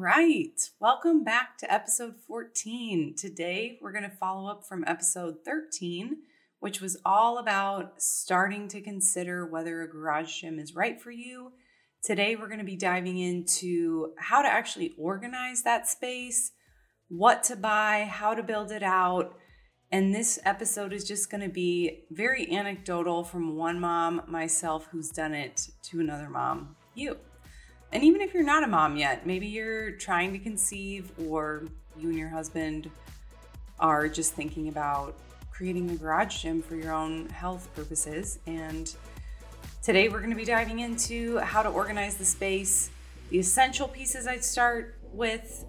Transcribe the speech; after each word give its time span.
right. 0.00 0.70
Welcome 0.80 1.24
back 1.24 1.58
to 1.58 1.70
episode 1.70 2.14
14. 2.26 3.16
Today, 3.18 3.78
we're 3.82 3.92
going 3.92 4.08
to 4.08 4.16
follow 4.16 4.50
up 4.50 4.64
from 4.66 4.82
episode 4.86 5.44
13, 5.44 6.16
which 6.58 6.80
was 6.80 6.96
all 7.04 7.36
about 7.36 8.00
starting 8.00 8.66
to 8.68 8.80
consider 8.80 9.44
whether 9.44 9.82
a 9.82 9.90
garage 9.90 10.40
gym 10.40 10.58
is 10.58 10.74
right 10.74 10.98
for 10.98 11.10
you. 11.10 11.52
Today, 12.02 12.34
we're 12.34 12.46
going 12.46 12.60
to 12.60 12.64
be 12.64 12.76
diving 12.76 13.18
into 13.18 14.14
how 14.16 14.40
to 14.40 14.48
actually 14.48 14.94
organize 14.96 15.64
that 15.64 15.86
space, 15.86 16.52
what 17.10 17.42
to 17.42 17.56
buy, 17.56 18.08
how 18.10 18.32
to 18.32 18.42
build 18.42 18.72
it 18.72 18.82
out. 18.82 19.36
And 19.92 20.14
this 20.14 20.38
episode 20.46 20.94
is 20.94 21.04
just 21.04 21.30
going 21.30 21.42
to 21.42 21.52
be 21.52 22.04
very 22.10 22.50
anecdotal 22.50 23.22
from 23.22 23.54
one 23.54 23.78
mom, 23.78 24.22
myself, 24.26 24.88
who's 24.90 25.10
done 25.10 25.34
it, 25.34 25.68
to 25.90 26.00
another 26.00 26.30
mom, 26.30 26.74
you. 26.94 27.18
And 27.92 28.04
even 28.04 28.20
if 28.20 28.32
you're 28.32 28.44
not 28.44 28.62
a 28.62 28.68
mom 28.68 28.96
yet, 28.96 29.26
maybe 29.26 29.46
you're 29.46 29.92
trying 29.92 30.32
to 30.32 30.38
conceive 30.38 31.10
or 31.26 31.64
you 31.98 32.08
and 32.08 32.18
your 32.18 32.28
husband 32.28 32.90
are 33.80 34.08
just 34.08 34.34
thinking 34.34 34.68
about 34.68 35.16
creating 35.50 35.90
a 35.90 35.96
garage 35.96 36.42
gym 36.42 36.62
for 36.62 36.76
your 36.76 36.92
own 36.92 37.28
health 37.30 37.68
purposes. 37.74 38.38
And 38.46 38.94
today 39.82 40.08
we're 40.08 40.20
going 40.20 40.30
to 40.30 40.36
be 40.36 40.44
diving 40.44 40.78
into 40.80 41.38
how 41.38 41.62
to 41.62 41.68
organize 41.68 42.16
the 42.16 42.24
space, 42.24 42.90
the 43.30 43.38
essential 43.38 43.88
pieces 43.88 44.26
I'd 44.26 44.44
start 44.44 44.96
with, 45.12 45.64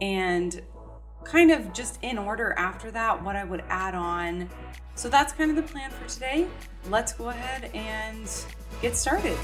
and 0.00 0.62
kind 1.24 1.50
of 1.50 1.72
just 1.72 1.98
in 2.02 2.18
order 2.18 2.54
after 2.56 2.90
that, 2.92 3.22
what 3.22 3.34
I 3.34 3.44
would 3.44 3.64
add 3.68 3.94
on. 3.94 4.48
So 4.94 5.08
that's 5.08 5.32
kind 5.32 5.50
of 5.50 5.56
the 5.56 5.62
plan 5.62 5.90
for 5.90 6.08
today. 6.08 6.46
Let's 6.88 7.12
go 7.12 7.30
ahead 7.30 7.70
and 7.74 8.30
get 8.80 8.96
started. 8.96 9.36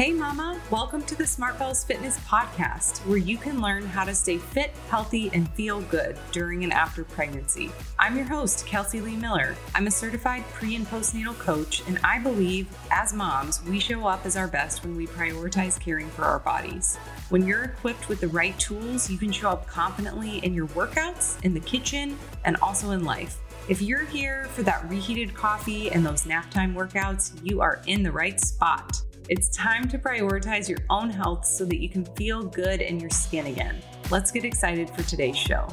Hey, 0.00 0.14
Mama, 0.14 0.58
welcome 0.70 1.02
to 1.02 1.14
the 1.14 1.26
Smart 1.26 1.58
Bells 1.58 1.84
Fitness 1.84 2.18
Podcast, 2.20 3.04
where 3.06 3.18
you 3.18 3.36
can 3.36 3.60
learn 3.60 3.84
how 3.84 4.02
to 4.06 4.14
stay 4.14 4.38
fit, 4.38 4.70
healthy, 4.88 5.30
and 5.34 5.46
feel 5.50 5.82
good 5.82 6.16
during 6.32 6.64
and 6.64 6.72
after 6.72 7.04
pregnancy. 7.04 7.70
I'm 7.98 8.16
your 8.16 8.24
host, 8.24 8.66
Kelsey 8.66 9.02
Lee 9.02 9.16
Miller. 9.16 9.54
I'm 9.74 9.86
a 9.86 9.90
certified 9.90 10.44
pre 10.54 10.74
and 10.74 10.86
postnatal 10.86 11.38
coach, 11.38 11.82
and 11.86 11.98
I 12.02 12.18
believe 12.18 12.66
as 12.90 13.12
moms, 13.12 13.62
we 13.64 13.78
show 13.78 14.06
up 14.06 14.24
as 14.24 14.38
our 14.38 14.48
best 14.48 14.84
when 14.84 14.96
we 14.96 15.06
prioritize 15.06 15.78
caring 15.78 16.08
for 16.08 16.24
our 16.24 16.38
bodies. 16.38 16.96
When 17.28 17.46
you're 17.46 17.64
equipped 17.64 18.08
with 18.08 18.20
the 18.20 18.28
right 18.28 18.58
tools, 18.58 19.10
you 19.10 19.18
can 19.18 19.30
show 19.30 19.50
up 19.50 19.66
confidently 19.66 20.38
in 20.38 20.54
your 20.54 20.68
workouts, 20.68 21.44
in 21.44 21.52
the 21.52 21.60
kitchen, 21.60 22.16
and 22.46 22.56
also 22.62 22.92
in 22.92 23.04
life. 23.04 23.36
If 23.70 23.80
you're 23.80 24.04
here 24.04 24.46
for 24.46 24.64
that 24.64 24.90
reheated 24.90 25.32
coffee 25.32 25.92
and 25.92 26.04
those 26.04 26.26
nap 26.26 26.50
time 26.50 26.74
workouts, 26.74 27.38
you 27.48 27.60
are 27.60 27.80
in 27.86 28.02
the 28.02 28.10
right 28.10 28.40
spot. 28.40 29.00
It's 29.28 29.48
time 29.56 29.86
to 29.90 29.96
prioritize 29.96 30.68
your 30.68 30.80
own 30.90 31.08
health 31.08 31.46
so 31.46 31.64
that 31.66 31.80
you 31.80 31.88
can 31.88 32.04
feel 32.16 32.42
good 32.42 32.80
in 32.80 32.98
your 32.98 33.10
skin 33.10 33.46
again. 33.46 33.80
Let's 34.10 34.32
get 34.32 34.44
excited 34.44 34.90
for 34.90 35.04
today's 35.04 35.36
show. 35.36 35.68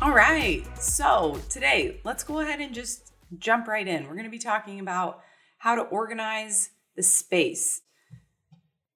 All 0.00 0.14
right, 0.14 0.64
so 0.80 1.38
today 1.50 2.00
let's 2.04 2.24
go 2.24 2.40
ahead 2.40 2.62
and 2.62 2.74
just 2.74 3.12
jump 3.38 3.68
right 3.68 3.86
in. 3.86 4.04
We're 4.04 4.14
going 4.14 4.24
to 4.24 4.30
be 4.30 4.38
talking 4.38 4.80
about 4.80 5.20
how 5.58 5.74
to 5.74 5.82
organize 5.82 6.70
the 6.96 7.02
space. 7.02 7.82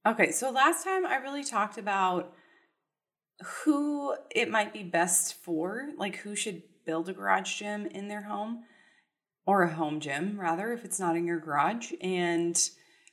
Okay, 0.07 0.31
so 0.31 0.51
last 0.51 0.83
time 0.83 1.05
I 1.05 1.17
really 1.17 1.45
talked 1.45 1.77
about 1.77 2.33
who 3.43 4.15
it 4.31 4.51
might 4.51 4.73
be 4.73 4.83
best 4.83 5.35
for, 5.43 5.89
like 5.97 6.17
who 6.17 6.35
should 6.35 6.63
build 6.85 7.09
a 7.09 7.13
garage 7.13 7.59
gym 7.59 7.87
in 7.87 8.09
their 8.09 8.23
home 8.23 8.65
or 9.47 9.63
a 9.63 9.75
home 9.75 10.01
gym, 10.01 10.39
rather, 10.39 10.73
if 10.73 10.85
it's 10.85 11.01
not 11.01 11.17
in 11.17 11.27
your 11.27 11.41
garage, 11.41 11.93
and 12.01 12.71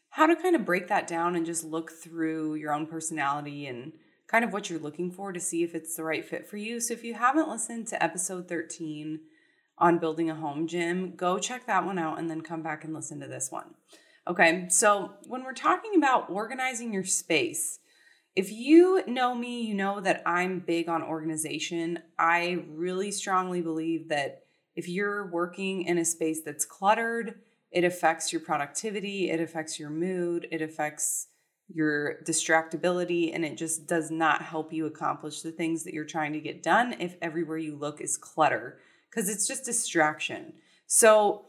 how 0.10 0.26
to 0.26 0.36
kind 0.36 0.56
of 0.56 0.66
break 0.66 0.88
that 0.88 1.08
down 1.08 1.36
and 1.36 1.46
just 1.46 1.64
look 1.64 1.92
through 1.92 2.56
your 2.56 2.74
own 2.74 2.86
personality 2.86 3.66
and 3.68 3.94
kind 4.28 4.44
of 4.44 4.52
what 4.52 4.70
you're 4.70 4.80
looking 4.80 5.12
for 5.12 5.32
to 5.32 5.40
see 5.40 5.64
if 5.64 5.74
it's 5.74 5.96
the 5.96 6.04
right 6.04 6.26
fit 6.26 6.50
for 6.50 6.58
you. 6.58 6.80
So 6.80 6.94
if 6.94 7.04
you 7.04 7.14
haven't 7.14 7.50
listened 7.50 7.88
to 7.88 8.04
episode 8.04 8.48
13 8.48 9.20
on 9.78 10.00
building 10.00 10.30
a 10.30 10.36
home 10.36 10.68
gym, 10.68 11.16
go 11.16 11.40
check 11.40 11.66
that 11.68 11.86
one 11.86 11.98
out 11.98 12.20
and 12.20 12.30
then 12.30 12.42
come 12.42 12.62
back 12.62 12.84
and 12.84 12.94
listen 12.94 13.20
to 13.22 13.28
this 13.28 13.52
one. 13.52 13.76
Okay, 14.28 14.66
so 14.70 15.14
when 15.28 15.44
we're 15.44 15.54
talking 15.54 15.96
about 15.96 16.30
organizing 16.30 16.92
your 16.92 17.06
space, 17.06 17.80
if 18.38 18.52
you 18.52 19.02
know 19.08 19.34
me, 19.34 19.64
you 19.64 19.74
know 19.74 20.00
that 20.00 20.22
I'm 20.24 20.60
big 20.60 20.88
on 20.90 21.02
organization. 21.02 21.98
I 22.20 22.66
really 22.70 23.10
strongly 23.10 23.62
believe 23.62 24.10
that 24.10 24.44
if 24.76 24.88
you're 24.88 25.26
working 25.32 25.82
in 25.86 25.98
a 25.98 26.06
space 26.06 26.42
that's 26.46 26.64
cluttered, 26.64 27.40
it 27.72 27.84
affects 27.84 28.32
your 28.32 28.42
productivity, 28.42 29.32
it 29.32 29.40
affects 29.40 29.80
your 29.80 29.90
mood, 29.90 30.48
it 30.52 30.62
affects 30.62 31.30
your 31.68 32.22
distractibility, 32.26 33.34
and 33.34 33.44
it 33.44 33.58
just 33.58 33.88
does 33.88 34.12
not 34.12 34.44
help 34.44 34.72
you 34.72 34.86
accomplish 34.86 35.42
the 35.42 35.52
things 35.52 35.84
that 35.84 35.96
you're 35.96 36.06
trying 36.06 36.34
to 36.34 36.40
get 36.40 36.62
done 36.62 36.96
if 37.00 37.16
everywhere 37.24 37.58
you 37.58 37.76
look 37.76 38.00
is 38.02 38.18
clutter, 38.18 38.78
because 39.10 39.30
it's 39.30 39.48
just 39.48 39.66
distraction. 39.66 40.54
So, 40.86 41.46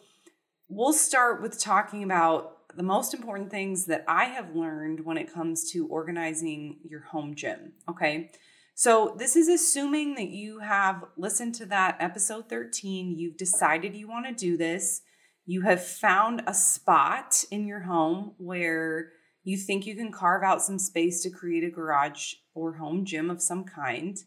we'll 0.70 0.94
start 0.94 1.42
with 1.42 1.60
talking 1.60 2.02
about 2.02 2.57
the 2.76 2.82
most 2.82 3.14
important 3.14 3.50
things 3.50 3.86
that 3.86 4.04
I 4.06 4.24
have 4.24 4.54
learned 4.54 5.04
when 5.04 5.16
it 5.16 5.32
comes 5.32 5.70
to 5.72 5.86
organizing 5.86 6.78
your 6.84 7.00
home 7.00 7.34
gym. 7.34 7.72
Okay. 7.88 8.30
So, 8.74 9.16
this 9.18 9.34
is 9.34 9.48
assuming 9.48 10.14
that 10.14 10.28
you 10.28 10.60
have 10.60 11.04
listened 11.16 11.56
to 11.56 11.66
that 11.66 11.96
episode 11.98 12.48
13, 12.48 13.18
you've 13.18 13.36
decided 13.36 13.96
you 13.96 14.06
want 14.06 14.26
to 14.26 14.32
do 14.32 14.56
this, 14.56 15.00
you 15.46 15.62
have 15.62 15.84
found 15.84 16.42
a 16.46 16.54
spot 16.54 17.42
in 17.50 17.66
your 17.66 17.80
home 17.80 18.34
where 18.38 19.10
you 19.42 19.56
think 19.56 19.86
you 19.86 19.96
can 19.96 20.12
carve 20.12 20.44
out 20.44 20.62
some 20.62 20.78
space 20.78 21.22
to 21.22 21.30
create 21.30 21.64
a 21.64 21.70
garage 21.70 22.34
or 22.54 22.74
home 22.74 23.04
gym 23.04 23.30
of 23.30 23.42
some 23.42 23.64
kind. 23.64 24.18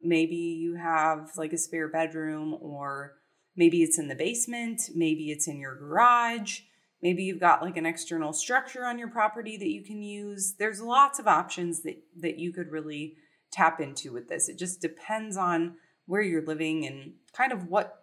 Maybe 0.00 0.36
you 0.36 0.76
have 0.76 1.32
like 1.36 1.52
a 1.52 1.58
spare 1.58 1.88
bedroom, 1.88 2.56
or 2.60 3.16
maybe 3.56 3.82
it's 3.82 3.98
in 3.98 4.08
the 4.08 4.14
basement, 4.14 4.82
maybe 4.94 5.30
it's 5.30 5.48
in 5.48 5.58
your 5.58 5.74
garage 5.74 6.60
Maybe 7.02 7.22
you've 7.22 7.40
got 7.40 7.62
like 7.62 7.76
an 7.76 7.86
external 7.86 8.32
structure 8.32 8.84
on 8.84 8.98
your 8.98 9.08
property 9.08 9.56
that 9.56 9.70
you 9.70 9.84
can 9.84 10.02
use. 10.02 10.54
There's 10.58 10.80
lots 10.80 11.18
of 11.18 11.28
options 11.28 11.82
that, 11.82 12.02
that 12.20 12.38
you 12.38 12.52
could 12.52 12.70
really 12.70 13.14
tap 13.52 13.80
into 13.80 14.12
with 14.12 14.28
this. 14.28 14.48
It 14.48 14.58
just 14.58 14.80
depends 14.80 15.36
on 15.36 15.76
where 16.06 16.22
you're 16.22 16.44
living 16.44 16.86
and 16.86 17.12
kind 17.32 17.52
of 17.52 17.68
what 17.68 17.94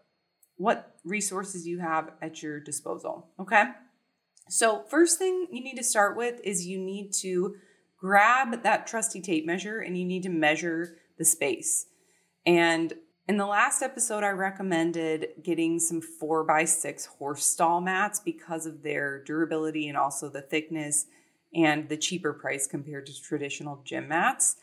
what 0.57 0.95
resources 1.03 1.67
you 1.67 1.79
have 1.79 2.11
at 2.21 2.41
your 2.41 2.61
disposal. 2.61 3.27
Okay. 3.39 3.65
So, 4.47 4.83
first 4.89 5.17
thing 5.17 5.47
you 5.51 5.63
need 5.63 5.75
to 5.75 5.83
start 5.83 6.15
with 6.15 6.39
is 6.43 6.65
you 6.65 6.79
need 6.79 7.11
to 7.21 7.55
grab 7.97 8.63
that 8.63 8.87
trusty 8.87 9.21
tape 9.21 9.45
measure 9.45 9.79
and 9.79 9.97
you 9.97 10.05
need 10.05 10.23
to 10.23 10.29
measure 10.29 10.97
the 11.17 11.25
space. 11.25 11.87
And 12.45 12.93
in 13.27 13.37
the 13.37 13.45
last 13.45 13.81
episode, 13.81 14.23
I 14.23 14.29
recommended 14.29 15.29
getting 15.41 15.79
some 15.79 15.99
four 15.99 16.43
by 16.43 16.65
six 16.65 17.05
horse 17.05 17.45
stall 17.45 17.81
mats 17.81 18.19
because 18.19 18.65
of 18.65 18.83
their 18.83 19.23
durability 19.23 19.87
and 19.87 19.97
also 19.97 20.29
the 20.29 20.41
thickness 20.41 21.07
and 21.53 21.89
the 21.89 21.97
cheaper 21.97 22.33
price 22.33 22.67
compared 22.67 23.07
to 23.07 23.21
traditional 23.21 23.81
gym 23.83 24.07
mats. 24.07 24.57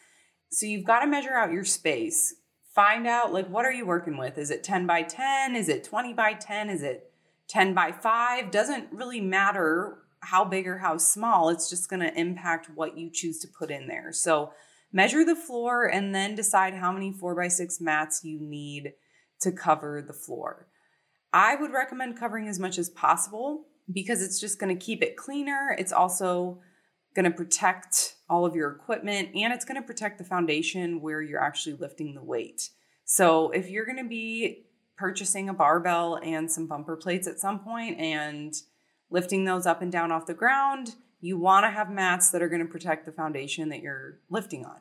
So 0.50 0.66
you've 0.66 0.84
got 0.84 1.00
to 1.00 1.06
measure 1.08 1.32
out 1.32 1.50
your 1.50 1.64
space. 1.64 2.34
Find 2.72 3.06
out 3.06 3.32
like 3.32 3.48
what 3.48 3.64
are 3.64 3.72
you 3.72 3.84
working 3.84 4.16
with? 4.16 4.38
Is 4.38 4.50
it 4.50 4.62
10 4.62 4.86
by 4.86 5.02
10? 5.02 5.56
Is 5.56 5.68
it 5.68 5.82
20 5.82 6.12
by 6.12 6.34
10? 6.34 6.70
Is 6.70 6.82
it 6.82 7.10
10 7.48 7.74
by 7.74 7.90
5? 7.90 8.50
Doesn't 8.50 8.92
really 8.92 9.20
matter 9.20 9.98
how 10.20 10.44
big 10.44 10.68
or 10.68 10.78
how 10.78 10.98
small. 10.98 11.48
It's 11.48 11.68
just 11.68 11.90
going 11.90 12.00
to 12.00 12.18
impact 12.18 12.70
what 12.72 12.96
you 12.96 13.10
choose 13.10 13.40
to 13.40 13.48
put 13.48 13.72
in 13.72 13.88
there. 13.88 14.12
So 14.12 14.52
measure 14.92 15.24
the 15.24 15.36
floor 15.36 15.84
and 15.84 16.14
then 16.14 16.34
decide 16.34 16.74
how 16.74 16.92
many 16.92 17.12
four 17.12 17.34
by 17.34 17.48
six 17.48 17.80
mats 17.80 18.22
you 18.24 18.38
need 18.40 18.92
to 19.40 19.50
cover 19.50 20.02
the 20.06 20.12
floor. 20.12 20.68
I 21.32 21.56
would 21.56 21.72
recommend 21.72 22.18
covering 22.18 22.48
as 22.48 22.58
much 22.58 22.78
as 22.78 22.90
possible 22.90 23.64
because 23.92 24.22
it's 24.22 24.38
just 24.38 24.58
going 24.58 24.76
to 24.76 24.84
keep 24.84 25.02
it 25.02 25.16
cleaner. 25.16 25.74
It's 25.78 25.92
also 25.92 26.60
going 27.14 27.24
to 27.24 27.30
protect 27.30 28.16
all 28.28 28.46
of 28.46 28.54
your 28.54 28.70
equipment 28.70 29.30
and 29.34 29.52
it's 29.52 29.64
going 29.64 29.80
to 29.80 29.86
protect 29.86 30.18
the 30.18 30.24
foundation 30.24 31.00
where 31.00 31.20
you're 31.20 31.42
actually 31.42 31.76
lifting 31.76 32.14
the 32.14 32.22
weight. 32.22 32.70
So 33.04 33.50
if 33.50 33.68
you're 33.68 33.86
going 33.86 34.02
to 34.02 34.08
be 34.08 34.66
purchasing 34.96 35.48
a 35.48 35.54
barbell 35.54 36.18
and 36.22 36.50
some 36.50 36.66
bumper 36.66 36.96
plates 36.96 37.26
at 37.26 37.40
some 37.40 37.58
point 37.58 37.98
and 37.98 38.54
lifting 39.10 39.44
those 39.44 39.66
up 39.66 39.82
and 39.82 39.92
down 39.92 40.12
off 40.12 40.26
the 40.26 40.34
ground, 40.34 40.94
you 41.22 41.38
want 41.38 41.64
to 41.64 41.70
have 41.70 41.88
mats 41.88 42.30
that 42.30 42.42
are 42.42 42.48
going 42.48 42.66
to 42.66 42.70
protect 42.70 43.06
the 43.06 43.12
foundation 43.12 43.70
that 43.70 43.80
you're 43.80 44.18
lifting 44.28 44.66
on. 44.66 44.80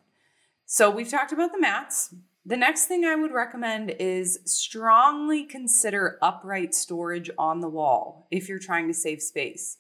So 0.66 0.90
we've 0.90 1.10
talked 1.10 1.32
about 1.32 1.54
the 1.54 1.60
mats. 1.60 2.14
The 2.46 2.58
next 2.58 2.86
thing 2.88 3.06
I 3.06 3.16
would 3.16 3.32
recommend 3.32 3.92
is 4.00 4.40
strongly 4.46 5.44
consider 5.44 6.18
upright 6.22 6.74
storage 6.74 7.30
on 7.38 7.60
the 7.60 7.70
wall 7.70 8.28
if 8.32 8.50
you're 8.50 8.58
trying 8.58 8.88
to 8.88 8.94
save 8.94 9.22
space. 9.22 9.78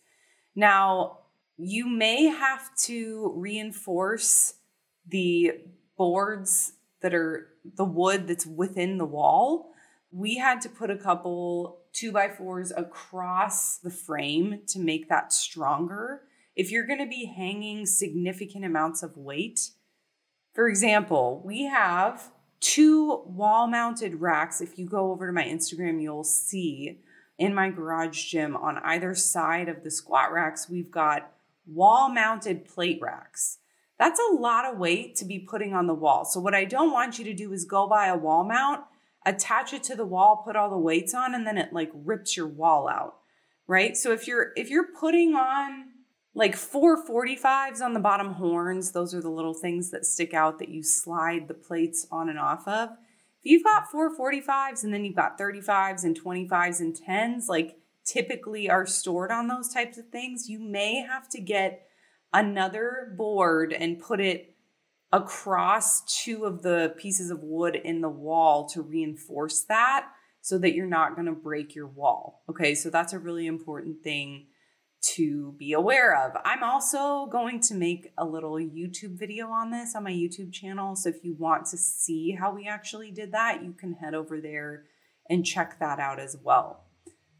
Now, 0.56 1.18
you 1.58 1.88
may 1.88 2.25
have 2.25 2.75
to 2.84 3.34
reinforce 3.36 4.54
the 5.08 5.54
boards 5.98 6.74
that 7.02 7.16
are 7.16 7.48
the 7.75 7.86
wood 7.86 8.28
that's 8.28 8.46
within 8.46 9.00
the 9.00 9.06
wall. 9.06 9.72
We 10.12 10.38
had 10.38 10.62
to 10.62 10.69
put 10.69 10.92
a 10.92 10.98
couple 10.98 11.80
two 11.94 12.12
by 12.12 12.30
fours 12.30 12.72
across 12.72 13.78
the 13.78 13.90
frame 13.90 14.62
to 14.68 14.80
make 14.80 15.10
that 15.10 15.34
stronger. 15.34 16.22
If 16.56 16.71
you're 16.71 16.86
going 16.86 17.00
to 17.00 17.07
be 17.07 17.25
hanging 17.25 17.86
significant 17.86 18.65
amounts 18.65 19.03
of 19.03 19.18
weight, 19.18 19.71
for 20.53 20.68
example, 20.68 21.42
we 21.45 21.63
have 21.63 22.31
two 22.59 23.24
wall 23.25 23.68
mounted 23.68 24.21
racks. 24.21 24.62
If 24.62 24.77
you 24.77 24.86
go 24.86 25.12
over 25.12 25.27
to 25.27 25.33
my 25.33 25.44
Instagram, 25.44 26.01
you'll 26.01 26.24
see 26.24 27.00
in 27.38 27.56
my 27.56 27.69
garage 27.69 28.25
gym 28.25 28.56
on 28.56 28.77
either 28.80 29.15
side 29.15 29.68
of 29.68 29.83
the 29.83 29.89
squat 29.89 30.31
racks, 30.31 30.69
we've 30.69 30.92
got 30.92 31.31
wall 31.65 32.09
mounted 32.09 32.65
plate 32.65 33.00
racks. 33.01 33.57
That's 33.98 34.19
a 34.19 34.36
lot 34.36 34.65
of 34.65 34.77
weight 34.77 35.15
to 35.18 35.25
be 35.25 35.39
putting 35.39 35.74
on 35.74 35.88
the 35.88 35.94
wall. 35.94 36.25
So, 36.25 36.39
what 36.39 36.53
I 36.53 36.65
don't 36.65 36.92
want 36.92 37.18
you 37.18 37.25
to 37.25 37.33
do 37.33 37.53
is 37.53 37.65
go 37.65 37.88
buy 37.88 38.07
a 38.07 38.18
wall 38.18 38.44
mount, 38.44 38.81
attach 39.25 39.74
it 39.74 39.83
to 39.83 39.95
the 39.95 40.06
wall, 40.06 40.44
put 40.44 40.56
all 40.56 40.69
the 40.69 40.77
weights 40.77 41.13
on, 41.13 41.33
and 41.33 41.45
then 41.45 41.57
it 41.57 41.71
like 41.71 41.92
rips 41.94 42.36
your 42.36 42.48
wall 42.48 42.88
out, 42.88 43.18
right? 43.68 43.95
So, 43.95 44.12
if 44.12 44.27
you're 44.27 44.53
if 44.56 44.69
you're 44.69 44.88
putting 44.88 45.36
on 45.36 45.91
like 46.33 46.56
four 46.56 47.04
45s 47.06 47.81
on 47.81 47.94
the 47.94 48.00
bottom 48.00 48.33
horns, 48.33 48.92
those 48.92 49.13
are 49.13 49.22
the 49.22 49.30
little 49.30 49.54
things 49.54 49.92
that 49.92 50.06
stick 50.06 50.33
out 50.33 50.60
that 50.60 50.69
you 50.69 50.81
slide 50.81 51.48
the 51.48 51.54
plates 51.54 52.07
on 52.12 52.30
and 52.30 52.39
off 52.39 52.68
of. 52.68 52.89
If 53.44 53.51
you've 53.51 53.63
got 53.63 53.92
four 53.92 54.16
45s 54.16 54.83
and 54.83 54.94
then 54.94 55.04
you've 55.04 55.16
got 55.16 55.38
35s 55.38 56.04
and 56.04 56.19
25s 56.19 56.80
and 56.80 56.95
10s, 56.95 57.50
like 57.50 57.78
typically 58.06 58.69
are 58.69 58.86
stored 58.86 59.31
on 59.31 59.48
those 59.48 59.74
types 59.74 59.98
of 59.98 60.07
things, 60.10 60.48
you 60.48 60.60
may 60.60 60.95
have 60.95 61.28
to 61.30 61.42
get 61.42 61.88
another 62.34 63.13
board 63.18 63.74
and 63.74 64.00
put 64.00 64.22
it 64.22 64.56
across 65.12 66.24
two 66.24 66.45
of 66.45 66.62
the 66.62 66.94
pieces 66.98 67.30
of 67.30 67.44
wood 67.44 67.75
in 67.75 68.00
the 68.00 68.10
wall 68.10 68.69
to 68.69 68.81
reinforce 68.81 69.63
that 69.63 70.07
so 70.39 70.57
that 70.57 70.74
you're 70.74 70.88
not 70.88 71.16
going 71.16 71.25
to 71.25 71.34
break 71.34 71.75
your 71.75 71.88
wall. 71.88 72.44
Okay, 72.50 72.74
so 72.74 72.89
that's 72.89 73.12
a 73.12 73.19
really 73.19 73.48
important 73.48 74.01
thing 74.01 74.45
to 75.01 75.56
be 75.57 75.74
aware 75.74 76.15
of. 76.15 76.33
I'm 76.45 76.63
also 76.63 77.25
going 77.25 77.59
to 77.62 77.74
make 77.74 78.12
a 78.18 78.25
little 78.25 78.53
YouTube 78.53 79.18
video 79.18 79.48
on 79.48 79.71
this 79.71 79.95
on 79.95 80.03
my 80.03 80.12
YouTube 80.12 80.53
channel. 80.53 80.95
So 80.95 81.09
if 81.09 81.24
you 81.24 81.36
want 81.38 81.65
to 81.68 81.77
see 81.77 82.38
how 82.39 82.53
we 82.53 82.68
actually 82.68 83.12
did 83.12 83.31
that, 83.31 83.63
you 83.63 83.74
can 83.74 83.94
head 83.94 84.13
over 84.13 84.39
there 84.39 84.83
and 85.30 85.45
check 85.45 85.80
that 85.80 86.00
out 86.00 86.19
as 86.19 86.38
well. 86.44 86.86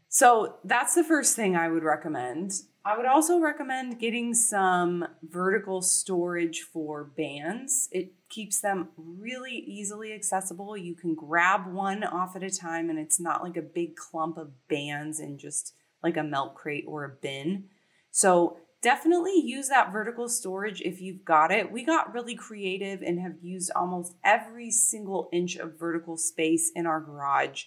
So 0.08 0.56
that's 0.64 0.94
the 0.94 1.04
first 1.04 1.36
thing 1.36 1.56
I 1.56 1.68
would 1.68 1.84
recommend. 1.84 2.52
I 2.84 2.96
would 2.96 3.06
also 3.06 3.38
recommend 3.38 4.00
getting 4.00 4.34
some 4.34 5.06
vertical 5.22 5.82
storage 5.82 6.60
for 6.60 7.04
bands. 7.04 7.88
It 7.92 8.14
keeps 8.28 8.60
them 8.60 8.88
really 8.96 9.54
easily 9.54 10.12
accessible. 10.12 10.76
You 10.76 10.96
can 10.96 11.14
grab 11.14 11.72
one 11.72 12.02
off 12.02 12.34
at 12.34 12.42
a 12.42 12.50
time, 12.50 12.90
and 12.90 12.98
it's 12.98 13.20
not 13.20 13.42
like 13.42 13.56
a 13.56 13.62
big 13.62 13.94
clump 13.94 14.36
of 14.36 14.50
bands 14.68 15.20
and 15.20 15.38
just 15.38 15.74
like 16.02 16.16
a 16.16 16.22
milk 16.22 16.54
crate 16.54 16.84
or 16.86 17.04
a 17.04 17.08
bin. 17.08 17.64
So 18.10 18.58
definitely 18.82 19.40
use 19.40 19.68
that 19.68 19.92
vertical 19.92 20.28
storage 20.28 20.80
if 20.82 21.00
you've 21.00 21.24
got 21.24 21.50
it. 21.52 21.70
We 21.70 21.84
got 21.84 22.12
really 22.12 22.34
creative 22.34 23.00
and 23.00 23.20
have 23.20 23.36
used 23.40 23.70
almost 23.74 24.14
every 24.24 24.70
single 24.70 25.28
inch 25.32 25.56
of 25.56 25.78
vertical 25.78 26.16
space 26.16 26.70
in 26.74 26.86
our 26.86 27.00
garage, 27.00 27.64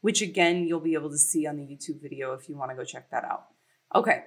which 0.00 0.20
again, 0.20 0.66
you'll 0.66 0.80
be 0.80 0.94
able 0.94 1.10
to 1.10 1.18
see 1.18 1.46
on 1.46 1.56
the 1.56 1.62
YouTube 1.62 2.02
video 2.02 2.32
if 2.34 2.48
you 2.48 2.56
want 2.56 2.70
to 2.70 2.76
go 2.76 2.84
check 2.84 3.10
that 3.10 3.24
out. 3.24 3.46
Okay, 3.94 4.24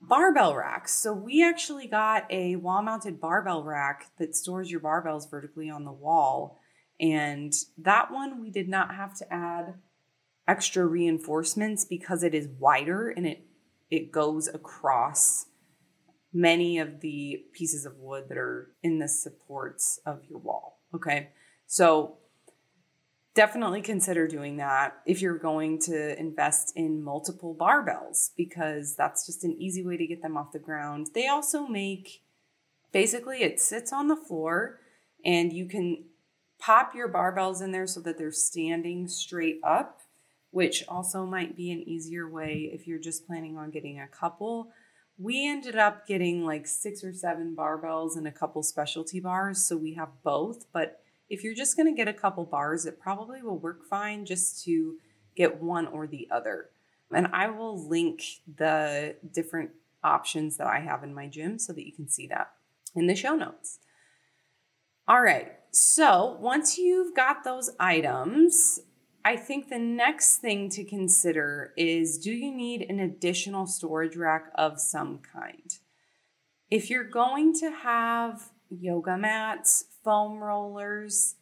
barbell 0.00 0.56
racks. 0.56 0.94
So 0.94 1.12
we 1.12 1.44
actually 1.44 1.86
got 1.86 2.26
a 2.30 2.56
wall 2.56 2.82
mounted 2.82 3.20
barbell 3.20 3.62
rack 3.62 4.06
that 4.18 4.34
stores 4.34 4.70
your 4.70 4.80
barbells 4.80 5.30
vertically 5.30 5.70
on 5.70 5.84
the 5.84 5.92
wall. 5.92 6.58
And 6.98 7.52
that 7.78 8.10
one 8.10 8.40
we 8.40 8.50
did 8.50 8.68
not 8.68 8.94
have 8.94 9.16
to 9.18 9.32
add 9.32 9.74
extra 10.48 10.84
reinforcements 10.86 11.84
because 11.84 12.22
it 12.22 12.34
is 12.34 12.48
wider 12.58 13.08
and 13.08 13.26
it 13.26 13.46
it 13.90 14.10
goes 14.10 14.48
across 14.48 15.46
many 16.32 16.78
of 16.78 17.00
the 17.00 17.44
pieces 17.52 17.84
of 17.84 17.98
wood 17.98 18.24
that 18.28 18.38
are 18.38 18.74
in 18.82 18.98
the 18.98 19.08
supports 19.08 20.00
of 20.06 20.20
your 20.28 20.38
wall. 20.38 20.80
Okay. 20.94 21.28
So 21.66 22.16
definitely 23.34 23.82
consider 23.82 24.26
doing 24.26 24.56
that 24.56 24.98
if 25.06 25.20
you're 25.20 25.38
going 25.38 25.78
to 25.80 26.18
invest 26.18 26.72
in 26.76 27.02
multiple 27.02 27.56
barbells 27.58 28.30
because 28.36 28.94
that's 28.96 29.26
just 29.26 29.44
an 29.44 29.52
easy 29.58 29.84
way 29.84 29.96
to 29.96 30.06
get 30.06 30.22
them 30.22 30.36
off 30.36 30.52
the 30.52 30.58
ground. 30.58 31.08
They 31.14 31.28
also 31.28 31.66
make 31.66 32.22
basically 32.92 33.42
it 33.42 33.60
sits 33.60 33.92
on 33.92 34.08
the 34.08 34.16
floor 34.16 34.80
and 35.24 35.52
you 35.52 35.66
can 35.66 36.04
pop 36.58 36.94
your 36.94 37.08
barbells 37.08 37.62
in 37.62 37.72
there 37.72 37.86
so 37.86 38.00
that 38.00 38.18
they're 38.18 38.32
standing 38.32 39.08
straight 39.08 39.60
up 39.64 40.01
which 40.52 40.84
also 40.86 41.26
might 41.26 41.56
be 41.56 41.72
an 41.72 41.80
easier 41.88 42.30
way 42.30 42.70
if 42.72 42.86
you're 42.86 43.00
just 43.00 43.26
planning 43.26 43.56
on 43.56 43.70
getting 43.70 43.98
a 43.98 44.06
couple. 44.06 44.70
We 45.18 45.48
ended 45.48 45.76
up 45.76 46.06
getting 46.06 46.44
like 46.44 46.66
six 46.66 47.02
or 47.02 47.12
seven 47.12 47.56
barbells 47.56 48.16
and 48.16 48.28
a 48.28 48.32
couple 48.32 48.62
specialty 48.62 49.18
bars, 49.18 49.66
so 49.66 49.76
we 49.76 49.94
have 49.94 50.10
both. 50.22 50.66
But 50.72 51.00
if 51.28 51.42
you're 51.42 51.54
just 51.54 51.76
going 51.76 51.86
to 51.86 51.96
get 51.96 52.06
a 52.06 52.12
couple 52.12 52.44
bars, 52.44 52.84
it 52.84 53.00
probably 53.00 53.42
will 53.42 53.58
work 53.58 53.84
fine 53.88 54.26
just 54.26 54.62
to 54.64 54.96
get 55.34 55.62
one 55.62 55.86
or 55.86 56.06
the 56.06 56.28
other. 56.30 56.68
And 57.10 57.28
I 57.32 57.48
will 57.48 57.88
link 57.88 58.22
the 58.56 59.16
different 59.32 59.70
options 60.04 60.58
that 60.58 60.66
I 60.66 60.80
have 60.80 61.02
in 61.02 61.14
my 61.14 61.28
gym 61.28 61.58
so 61.58 61.72
that 61.72 61.86
you 61.86 61.92
can 61.92 62.08
see 62.08 62.26
that 62.26 62.52
in 62.94 63.06
the 63.06 63.14
show 63.14 63.34
notes. 63.34 63.78
All 65.08 65.22
right, 65.22 65.52
so 65.70 66.36
once 66.40 66.78
you've 66.78 67.16
got 67.16 67.44
those 67.44 67.70
items, 67.80 68.80
I 69.24 69.36
think 69.36 69.68
the 69.68 69.78
next 69.78 70.38
thing 70.38 70.68
to 70.70 70.84
consider 70.84 71.72
is 71.76 72.18
do 72.18 72.32
you 72.32 72.52
need 72.52 72.82
an 72.82 72.98
additional 72.98 73.66
storage 73.66 74.16
rack 74.16 74.50
of 74.56 74.80
some 74.80 75.18
kind? 75.18 75.78
If 76.70 76.90
you're 76.90 77.04
going 77.04 77.52
to 77.60 77.70
have 77.70 78.50
yoga 78.68 79.16
mats, 79.16 79.84
foam 80.02 80.38
rollers, 80.38 81.36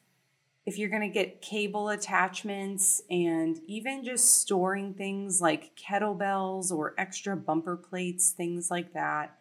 if 0.66 0.76
you're 0.76 0.90
going 0.90 1.02
to 1.02 1.08
get 1.08 1.40
cable 1.40 1.88
attachments 1.88 3.00
and 3.10 3.58
even 3.66 4.04
just 4.04 4.38
storing 4.38 4.92
things 4.92 5.40
like 5.40 5.74
kettlebells 5.76 6.70
or 6.70 6.94
extra 6.98 7.34
bumper 7.34 7.76
plates, 7.76 8.30
things 8.30 8.70
like 8.70 8.92
that, 8.92 9.38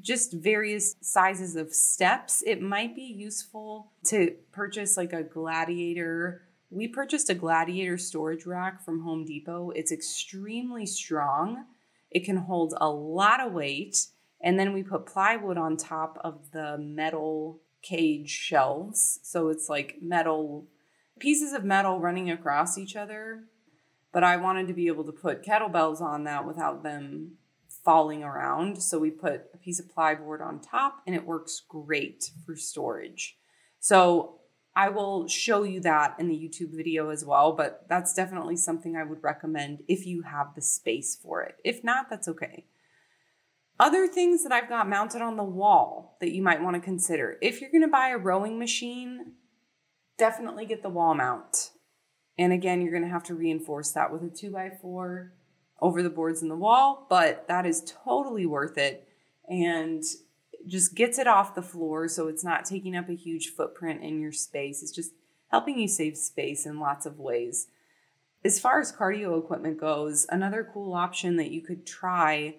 just 0.00 0.34
various 0.34 0.96
sizes 1.00 1.56
of 1.56 1.72
steps, 1.72 2.42
it 2.46 2.60
might 2.60 2.94
be 2.94 3.02
useful 3.02 3.90
to 4.04 4.36
purchase 4.52 4.96
like 4.96 5.12
a 5.14 5.22
gladiator 5.22 6.42
we 6.70 6.88
purchased 6.88 7.28
a 7.28 7.34
Gladiator 7.34 7.98
storage 7.98 8.46
rack 8.46 8.84
from 8.84 9.02
Home 9.02 9.24
Depot. 9.24 9.70
It's 9.70 9.92
extremely 9.92 10.86
strong, 10.86 11.64
it 12.10 12.24
can 12.24 12.36
hold 12.36 12.74
a 12.80 12.90
lot 12.90 13.40
of 13.40 13.52
weight. 13.52 14.06
And 14.42 14.58
then 14.58 14.72
we 14.72 14.82
put 14.82 15.06
plywood 15.06 15.58
on 15.58 15.76
top 15.76 16.18
of 16.24 16.50
the 16.52 16.78
metal 16.78 17.60
cage 17.82 18.30
shelves. 18.30 19.20
So 19.22 19.48
it's 19.48 19.68
like 19.68 19.96
metal 20.00 20.66
pieces 21.18 21.52
of 21.52 21.62
metal 21.62 22.00
running 22.00 22.30
across 22.30 22.78
each 22.78 22.96
other. 22.96 23.44
But 24.12 24.24
I 24.24 24.38
wanted 24.38 24.66
to 24.68 24.72
be 24.72 24.86
able 24.86 25.04
to 25.04 25.12
put 25.12 25.44
kettlebells 25.44 26.00
on 26.00 26.24
that 26.24 26.46
without 26.46 26.82
them 26.82 27.36
falling 27.84 28.24
around. 28.24 28.82
So 28.82 28.98
we 28.98 29.10
put 29.10 29.44
a 29.54 29.58
piece 29.58 29.78
of 29.78 29.90
plywood 29.90 30.40
on 30.40 30.60
top 30.60 31.02
and 31.06 31.14
it 31.14 31.26
works 31.26 31.62
great 31.68 32.30
for 32.44 32.56
storage. 32.56 33.36
So 33.78 34.39
I 34.80 34.88
will 34.88 35.28
show 35.28 35.62
you 35.62 35.78
that 35.80 36.16
in 36.18 36.28
the 36.28 36.34
YouTube 36.34 36.74
video 36.74 37.10
as 37.10 37.22
well, 37.22 37.52
but 37.52 37.84
that's 37.86 38.14
definitely 38.14 38.56
something 38.56 38.96
I 38.96 39.04
would 39.04 39.22
recommend 39.22 39.82
if 39.88 40.06
you 40.06 40.22
have 40.22 40.54
the 40.54 40.62
space 40.62 41.14
for 41.14 41.42
it. 41.42 41.56
If 41.62 41.84
not, 41.84 42.08
that's 42.08 42.28
okay. 42.28 42.64
Other 43.78 44.06
things 44.06 44.42
that 44.42 44.52
I've 44.52 44.70
got 44.70 44.88
mounted 44.88 45.20
on 45.20 45.36
the 45.36 45.44
wall 45.44 46.16
that 46.22 46.32
you 46.32 46.40
might 46.40 46.62
want 46.62 46.76
to 46.76 46.80
consider. 46.80 47.36
If 47.42 47.60
you're 47.60 47.70
going 47.70 47.82
to 47.82 47.88
buy 47.88 48.08
a 48.08 48.16
rowing 48.16 48.58
machine, 48.58 49.32
definitely 50.16 50.64
get 50.64 50.82
the 50.82 50.88
wall 50.88 51.14
mount. 51.14 51.72
And 52.38 52.50
again, 52.50 52.80
you're 52.80 52.90
going 52.90 53.04
to 53.04 53.10
have 53.10 53.24
to 53.24 53.34
reinforce 53.34 53.92
that 53.92 54.10
with 54.10 54.22
a 54.22 54.28
2x4 54.28 55.28
over 55.82 56.02
the 56.02 56.08
boards 56.08 56.40
in 56.40 56.48
the 56.48 56.56
wall, 56.56 57.06
but 57.10 57.46
that 57.48 57.66
is 57.66 57.92
totally 58.02 58.46
worth 58.46 58.78
it. 58.78 59.06
And 59.46 60.02
just 60.66 60.94
gets 60.94 61.18
it 61.18 61.26
off 61.26 61.54
the 61.54 61.62
floor 61.62 62.08
so 62.08 62.28
it's 62.28 62.44
not 62.44 62.64
taking 62.64 62.96
up 62.96 63.08
a 63.08 63.14
huge 63.14 63.48
footprint 63.48 64.02
in 64.02 64.20
your 64.20 64.32
space. 64.32 64.82
It's 64.82 64.92
just 64.92 65.12
helping 65.50 65.78
you 65.78 65.88
save 65.88 66.16
space 66.16 66.66
in 66.66 66.78
lots 66.78 67.06
of 67.06 67.18
ways. 67.18 67.68
As 68.44 68.58
far 68.58 68.80
as 68.80 68.92
cardio 68.92 69.38
equipment 69.38 69.78
goes, 69.78 70.26
another 70.30 70.68
cool 70.72 70.94
option 70.94 71.36
that 71.36 71.50
you 71.50 71.60
could 71.60 71.86
try 71.86 72.56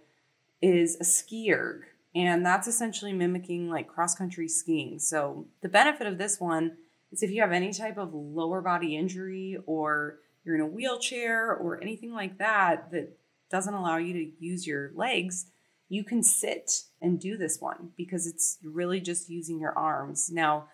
is 0.62 0.98
a 1.00 1.04
ski 1.04 1.52
erg. 1.52 1.84
And 2.14 2.46
that's 2.46 2.68
essentially 2.68 3.14
mimicking 3.14 3.70
like 3.70 3.88
cross 3.88 4.16
country 4.16 4.48
skiing. 4.48 5.00
So, 5.00 5.48
the 5.62 5.70
benefit 5.70 6.08
of 6.08 6.18
this 6.18 6.40
one 6.40 6.78
is 7.12 7.24
if 7.24 7.32
you 7.32 7.42
have 7.42 7.54
any 7.54 7.72
type 7.72 7.98
of 7.98 8.14
lower 8.14 8.62
body 8.62 8.98
injury 8.98 9.58
or 9.66 10.20
you're 10.44 10.56
in 10.56 10.62
a 10.62 10.68
wheelchair 10.68 11.54
or 11.54 11.82
anything 11.82 12.14
like 12.14 12.38
that 12.38 12.92
that 12.92 13.18
doesn't 13.50 13.74
allow 13.74 13.98
you 13.98 14.14
to 14.14 14.32
use 14.40 14.68
your 14.68 14.92
legs, 14.94 15.48
you 15.92 16.06
can 16.06 16.24
sit 16.24 16.84
and 17.02 17.20
do 17.20 17.36
this 17.36 17.60
one 17.60 17.90
because 17.98 18.26
it's 18.26 18.58
really 18.64 19.02
just 19.02 19.30
using 19.30 19.60
your 19.60 19.78
arms. 19.78 20.30
Now, 20.32 20.68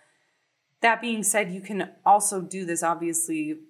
that 0.81 1.01
being 1.01 1.23
said, 1.23 1.51
you 1.51 1.59
can 1.59 1.89
also 2.05 2.39
do 2.39 2.65
this 2.65 2.83
obviously 2.83 3.61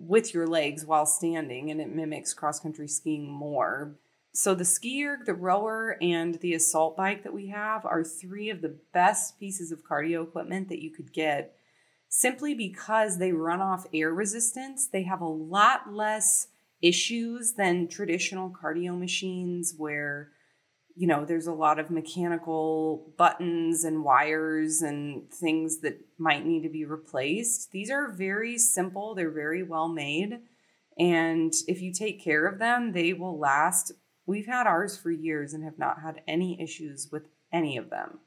with 0.00 0.34
your 0.34 0.48
legs 0.48 0.84
while 0.84 1.06
standing 1.06 1.70
and 1.70 1.80
it 1.80 1.94
mimics 1.94 2.34
cross 2.34 2.58
country 2.58 2.88
skiing 2.88 3.30
more. 3.30 3.94
So, 4.34 4.52
the 4.52 4.64
ski 4.64 5.06
erg, 5.06 5.26
the 5.26 5.34
rower, 5.34 5.96
and 6.02 6.34
the 6.40 6.54
assault 6.54 6.96
bike 6.96 7.22
that 7.22 7.32
we 7.32 7.46
have 7.50 7.86
are 7.86 8.02
three 8.02 8.50
of 8.50 8.60
the 8.60 8.76
best 8.92 9.38
pieces 9.38 9.70
of 9.70 9.84
cardio 9.84 10.24
equipment 10.24 10.68
that 10.70 10.82
you 10.82 10.90
could 10.90 11.12
get 11.12 11.54
simply 12.08 12.52
because 12.52 13.18
they 13.18 13.30
run 13.30 13.60
off 13.60 13.86
air 13.94 14.12
resistance. 14.12 14.88
They 14.88 15.04
have 15.04 15.20
a 15.20 15.28
lot 15.28 15.92
less 15.92 16.48
issues 16.82 17.52
than 17.52 17.86
traditional 17.86 18.50
cardio 18.50 18.98
machines 18.98 19.72
where 19.78 20.32
you 20.96 21.06
know 21.06 21.24
there's 21.24 21.46
a 21.46 21.52
lot 21.52 21.78
of 21.78 21.90
mechanical 21.90 23.12
buttons 23.16 23.84
and 23.84 24.02
wires 24.02 24.82
and 24.82 25.30
things 25.30 25.80
that 25.80 26.00
might 26.18 26.44
need 26.44 26.62
to 26.62 26.68
be 26.68 26.84
replaced. 26.84 27.70
These 27.70 27.90
are 27.90 28.10
very 28.12 28.58
simple 28.58 29.14
they're 29.14 29.30
very 29.30 29.62
well 29.62 29.88
made 29.88 30.40
and 30.98 31.52
if 31.68 31.82
you 31.82 31.92
take 31.92 32.22
care 32.22 32.46
of 32.46 32.58
them 32.58 32.92
they 32.92 33.12
will 33.12 33.38
last. 33.38 33.92
We've 34.24 34.46
had 34.46 34.66
ours 34.66 34.96
for 34.96 35.12
years 35.12 35.54
and 35.54 35.62
have 35.62 35.78
not 35.78 36.02
had 36.02 36.22
any 36.26 36.60
issues 36.60 37.10
with 37.12 37.28
any 37.52 37.76
of 37.76 37.90
them. 37.90 38.18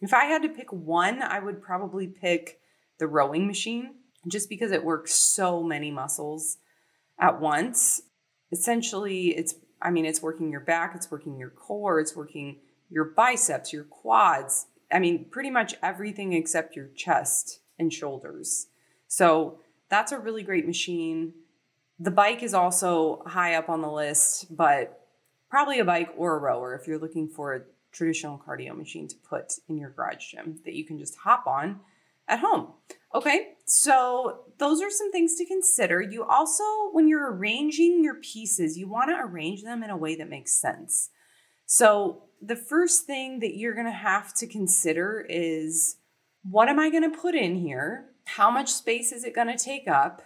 If 0.00 0.14
i 0.14 0.24
had 0.24 0.42
to 0.42 0.48
pick 0.48 0.72
one 0.72 1.22
i 1.22 1.38
would 1.40 1.62
probably 1.62 2.06
pick 2.06 2.60
the 2.98 3.06
rowing 3.06 3.46
machine 3.46 3.94
just 4.28 4.48
because 4.48 4.72
it 4.72 4.84
works 4.84 5.12
so 5.14 5.62
many 5.62 5.90
muscles 5.90 6.58
at 7.18 7.40
once. 7.40 8.02
Essentially, 8.52 9.28
it's 9.28 9.54
I 9.84 9.90
mean, 9.90 10.06
it's 10.06 10.22
working 10.22 10.50
your 10.50 10.60
back, 10.60 10.94
it's 10.96 11.10
working 11.10 11.36
your 11.36 11.50
core, 11.50 12.00
it's 12.00 12.16
working 12.16 12.56
your 12.90 13.04
biceps, 13.04 13.72
your 13.72 13.84
quads. 13.84 14.66
I 14.90 14.98
mean, 14.98 15.26
pretty 15.26 15.50
much 15.50 15.74
everything 15.82 16.32
except 16.32 16.74
your 16.74 16.88
chest 16.96 17.60
and 17.78 17.92
shoulders. 17.92 18.68
So, 19.06 19.58
that's 19.90 20.12
a 20.12 20.18
really 20.18 20.42
great 20.42 20.66
machine. 20.66 21.34
The 22.00 22.10
bike 22.10 22.42
is 22.42 22.54
also 22.54 23.22
high 23.26 23.54
up 23.54 23.68
on 23.68 23.82
the 23.82 23.90
list, 23.90 24.56
but 24.56 25.06
probably 25.48 25.78
a 25.78 25.84
bike 25.84 26.12
or 26.16 26.34
a 26.34 26.38
rower 26.38 26.74
if 26.74 26.88
you're 26.88 26.98
looking 26.98 27.28
for 27.28 27.54
a 27.54 27.62
traditional 27.92 28.42
cardio 28.44 28.76
machine 28.76 29.06
to 29.08 29.14
put 29.16 29.52
in 29.68 29.78
your 29.78 29.90
garage 29.90 30.32
gym 30.32 30.58
that 30.64 30.74
you 30.74 30.84
can 30.84 30.98
just 30.98 31.16
hop 31.16 31.46
on 31.46 31.80
at 32.26 32.40
home. 32.40 32.72
Okay, 33.14 33.52
so 33.64 34.40
those 34.58 34.82
are 34.82 34.90
some 34.90 35.12
things 35.12 35.36
to 35.36 35.46
consider. 35.46 36.02
You 36.02 36.24
also, 36.24 36.64
when 36.92 37.06
you're 37.06 37.32
arranging 37.32 38.02
your 38.02 38.16
pieces, 38.16 38.76
you 38.76 38.88
want 38.88 39.10
to 39.10 39.20
arrange 39.20 39.62
them 39.62 39.84
in 39.84 39.90
a 39.90 39.96
way 39.96 40.16
that 40.16 40.28
makes 40.28 40.52
sense. 40.52 41.10
So, 41.66 42.24
the 42.42 42.56
first 42.56 43.06
thing 43.06 43.38
that 43.38 43.56
you're 43.56 43.72
going 43.72 43.86
to 43.86 43.92
have 43.92 44.34
to 44.34 44.46
consider 44.46 45.24
is 45.30 45.96
what 46.42 46.68
am 46.68 46.78
I 46.78 46.90
going 46.90 47.10
to 47.10 47.18
put 47.18 47.34
in 47.34 47.54
here? 47.56 48.10
How 48.26 48.50
much 48.50 48.70
space 48.70 49.12
is 49.12 49.24
it 49.24 49.34
going 49.34 49.46
to 49.46 49.56
take 49.56 49.88
up? 49.88 50.20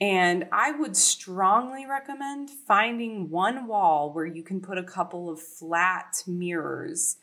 And 0.00 0.48
I 0.52 0.72
would 0.72 0.96
strongly 0.96 1.86
recommend 1.86 2.50
finding 2.50 3.30
one 3.30 3.66
wall 3.66 4.12
where 4.12 4.26
you 4.26 4.42
can 4.42 4.60
put 4.60 4.78
a 4.78 4.82
couple 4.82 5.30
of 5.30 5.40
flat 5.40 6.24
mirrors. 6.26 7.16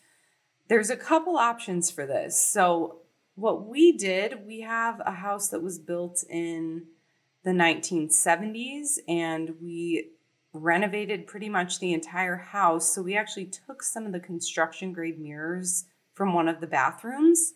There's 0.67 0.89
a 0.89 0.98
couple 0.98 1.38
options 1.38 1.91
for 1.91 2.06
this. 2.06 2.41
So, 2.41 3.01
what 3.38 3.67
we 3.67 3.91
did, 3.91 4.48
we 4.48 4.62
have 4.62 5.00
a 5.06 5.12
house 5.12 5.50
that 5.50 5.62
was 5.62 5.77
built 5.77 6.24
in 6.27 6.88
the 7.44 7.51
1970s 7.51 8.98
and 9.08 9.53
we 9.62 10.10
renovated 10.53 11.27
pretty 11.27 11.48
much 11.48 11.79
the 11.79 11.94
entire 11.94 12.36
house. 12.36 12.96
So 12.96 13.03
we 13.03 13.15
actually 13.15 13.46
took 13.46 13.84
some 13.84 14.08
of 14.08 14.12
the 14.12 14.20
construction 14.20 14.91
grade 14.91 15.20
mirrors 15.20 15.86
from 16.15 16.34
one 16.34 16.48
of 16.48 16.62
the 16.62 16.65
bathrooms. 16.67 17.53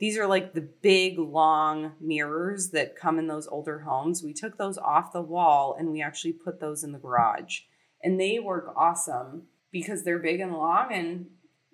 These 0.00 0.18
are 0.18 0.26
like 0.26 0.54
the 0.54 0.68
big, 0.82 1.20
long 1.20 1.92
mirrors 2.00 2.70
that 2.70 2.96
come 2.96 3.20
in 3.20 3.28
those 3.28 3.46
older 3.46 3.78
homes. 3.78 4.24
We 4.24 4.32
took 4.32 4.58
those 4.58 4.76
off 4.76 5.12
the 5.12 5.22
wall 5.22 5.76
and 5.78 5.92
we 5.92 6.02
actually 6.02 6.32
put 6.32 6.58
those 6.58 6.82
in 6.82 6.90
the 6.90 6.98
garage. 6.98 7.60
And 8.02 8.18
they 8.18 8.40
work 8.40 8.74
awesome 8.76 9.44
because 9.70 10.02
they're 10.02 10.18
big 10.18 10.40
and 10.40 10.52
long 10.52 10.92
and 10.92 11.26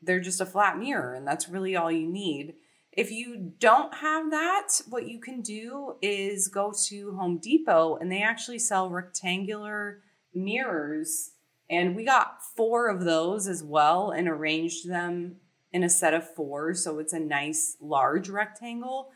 they're 0.02 0.20
just 0.20 0.42
a 0.42 0.46
flat 0.46 0.78
mirror, 0.78 1.14
and 1.14 1.26
that's 1.26 1.48
really 1.48 1.74
all 1.74 1.90
you 1.90 2.06
need. 2.06 2.54
If 2.98 3.12
you 3.12 3.52
don't 3.60 3.94
have 3.94 4.32
that, 4.32 4.80
what 4.88 5.06
you 5.06 5.20
can 5.20 5.40
do 5.40 5.94
is 6.02 6.48
go 6.48 6.74
to 6.86 7.12
Home 7.12 7.38
Depot 7.38 7.94
and 7.94 8.10
they 8.10 8.22
actually 8.22 8.58
sell 8.58 8.90
rectangular 8.90 10.00
mirrors. 10.34 11.30
And 11.70 11.94
we 11.94 12.04
got 12.04 12.42
four 12.56 12.88
of 12.88 13.04
those 13.04 13.46
as 13.46 13.62
well 13.62 14.10
and 14.10 14.26
arranged 14.26 14.90
them 14.90 15.36
in 15.72 15.84
a 15.84 15.88
set 15.88 16.12
of 16.12 16.28
four. 16.34 16.74
So 16.74 16.98
it's 16.98 17.12
a 17.12 17.20
nice 17.20 17.76
large 17.80 18.28
rectangle. 18.28 19.12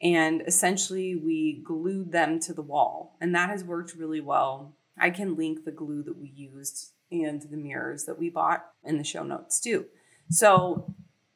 And 0.00 0.42
essentially, 0.46 1.14
we 1.14 1.62
glued 1.62 2.12
them 2.12 2.40
to 2.40 2.54
the 2.54 2.62
wall. 2.62 3.18
And 3.20 3.34
that 3.34 3.50
has 3.50 3.62
worked 3.62 3.96
really 3.96 4.22
well. 4.22 4.78
I 4.98 5.10
can 5.10 5.36
link 5.36 5.66
the 5.66 5.72
glue 5.72 6.02
that 6.04 6.16
we 6.16 6.32
used 6.34 6.92
and 7.12 7.42
the 7.42 7.58
mirrors 7.58 8.06
that 8.06 8.18
we 8.18 8.30
bought 8.30 8.64
in 8.82 8.96
the 8.96 9.04
show 9.04 9.24
notes 9.24 9.60
too. 9.60 9.84
So 10.30 10.94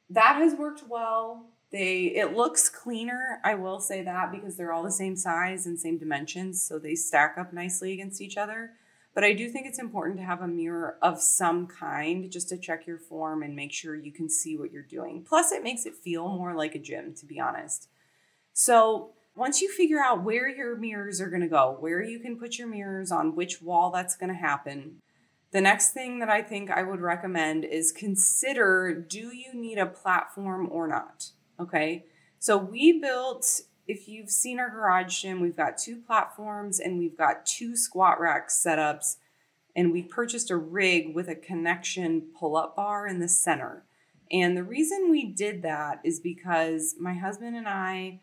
that 0.08 0.36
has 0.36 0.54
worked 0.54 0.84
well. 0.88 1.50
They 1.72 2.06
it 2.16 2.36
looks 2.36 2.68
cleaner, 2.68 3.40
I 3.44 3.54
will 3.54 3.78
say 3.78 4.02
that 4.02 4.32
because 4.32 4.56
they're 4.56 4.72
all 4.72 4.82
the 4.82 4.90
same 4.90 5.16
size 5.16 5.66
and 5.66 5.78
same 5.78 5.98
dimensions, 5.98 6.62
so 6.62 6.78
they 6.78 6.94
stack 6.94 7.36
up 7.38 7.52
nicely 7.52 7.92
against 7.92 8.20
each 8.20 8.36
other. 8.36 8.72
But 9.14 9.24
I 9.24 9.32
do 9.32 9.48
think 9.48 9.66
it's 9.66 9.80
important 9.80 10.18
to 10.18 10.24
have 10.24 10.40
a 10.40 10.48
mirror 10.48 10.96
of 11.02 11.20
some 11.20 11.66
kind 11.66 12.30
just 12.30 12.48
to 12.50 12.58
check 12.58 12.86
your 12.86 12.98
form 12.98 13.42
and 13.42 13.56
make 13.56 13.72
sure 13.72 13.96
you 13.96 14.12
can 14.12 14.28
see 14.28 14.56
what 14.56 14.72
you're 14.72 14.82
doing. 14.82 15.24
Plus, 15.28 15.50
it 15.50 15.64
makes 15.64 15.84
it 15.84 15.96
feel 15.96 16.28
more 16.28 16.54
like 16.54 16.74
a 16.74 16.78
gym, 16.78 17.14
to 17.16 17.26
be 17.26 17.40
honest. 17.40 17.88
So, 18.52 19.10
once 19.36 19.60
you 19.60 19.72
figure 19.72 20.00
out 20.00 20.24
where 20.24 20.48
your 20.48 20.76
mirrors 20.76 21.20
are 21.20 21.30
going 21.30 21.40
to 21.42 21.48
go, 21.48 21.76
where 21.78 22.02
you 22.02 22.18
can 22.18 22.38
put 22.38 22.58
your 22.58 22.68
mirrors 22.68 23.10
on 23.10 23.34
which 23.34 23.62
wall 23.62 23.90
that's 23.90 24.16
going 24.16 24.28
to 24.28 24.34
happen, 24.34 25.00
the 25.52 25.60
next 25.60 25.92
thing 25.92 26.18
that 26.20 26.28
I 26.28 26.42
think 26.42 26.70
I 26.70 26.82
would 26.82 27.00
recommend 27.00 27.64
is 27.64 27.92
consider 27.92 28.94
do 28.94 29.34
you 29.34 29.54
need 29.54 29.78
a 29.78 29.86
platform 29.86 30.68
or 30.70 30.86
not? 30.86 31.30
Okay. 31.60 32.04
So 32.38 32.56
we 32.56 33.00
built, 33.00 33.60
if 33.86 34.08
you've 34.08 34.30
seen 34.30 34.58
our 34.58 34.70
garage 34.70 35.20
gym, 35.20 35.40
we've 35.40 35.56
got 35.56 35.76
two 35.76 35.96
platforms 35.96 36.80
and 36.80 36.98
we've 36.98 37.16
got 37.16 37.44
two 37.44 37.76
squat 37.76 38.18
rack 38.20 38.48
setups. 38.48 39.16
And 39.76 39.92
we 39.92 40.02
purchased 40.02 40.50
a 40.50 40.56
rig 40.56 41.14
with 41.14 41.28
a 41.28 41.34
connection 41.34 42.22
pull 42.38 42.56
up 42.56 42.74
bar 42.74 43.06
in 43.06 43.20
the 43.20 43.28
center. 43.28 43.84
And 44.32 44.56
the 44.56 44.64
reason 44.64 45.10
we 45.10 45.26
did 45.26 45.62
that 45.62 46.00
is 46.04 46.18
because 46.20 46.96
my 46.98 47.14
husband 47.14 47.56
and 47.56 47.68
I 47.68 48.20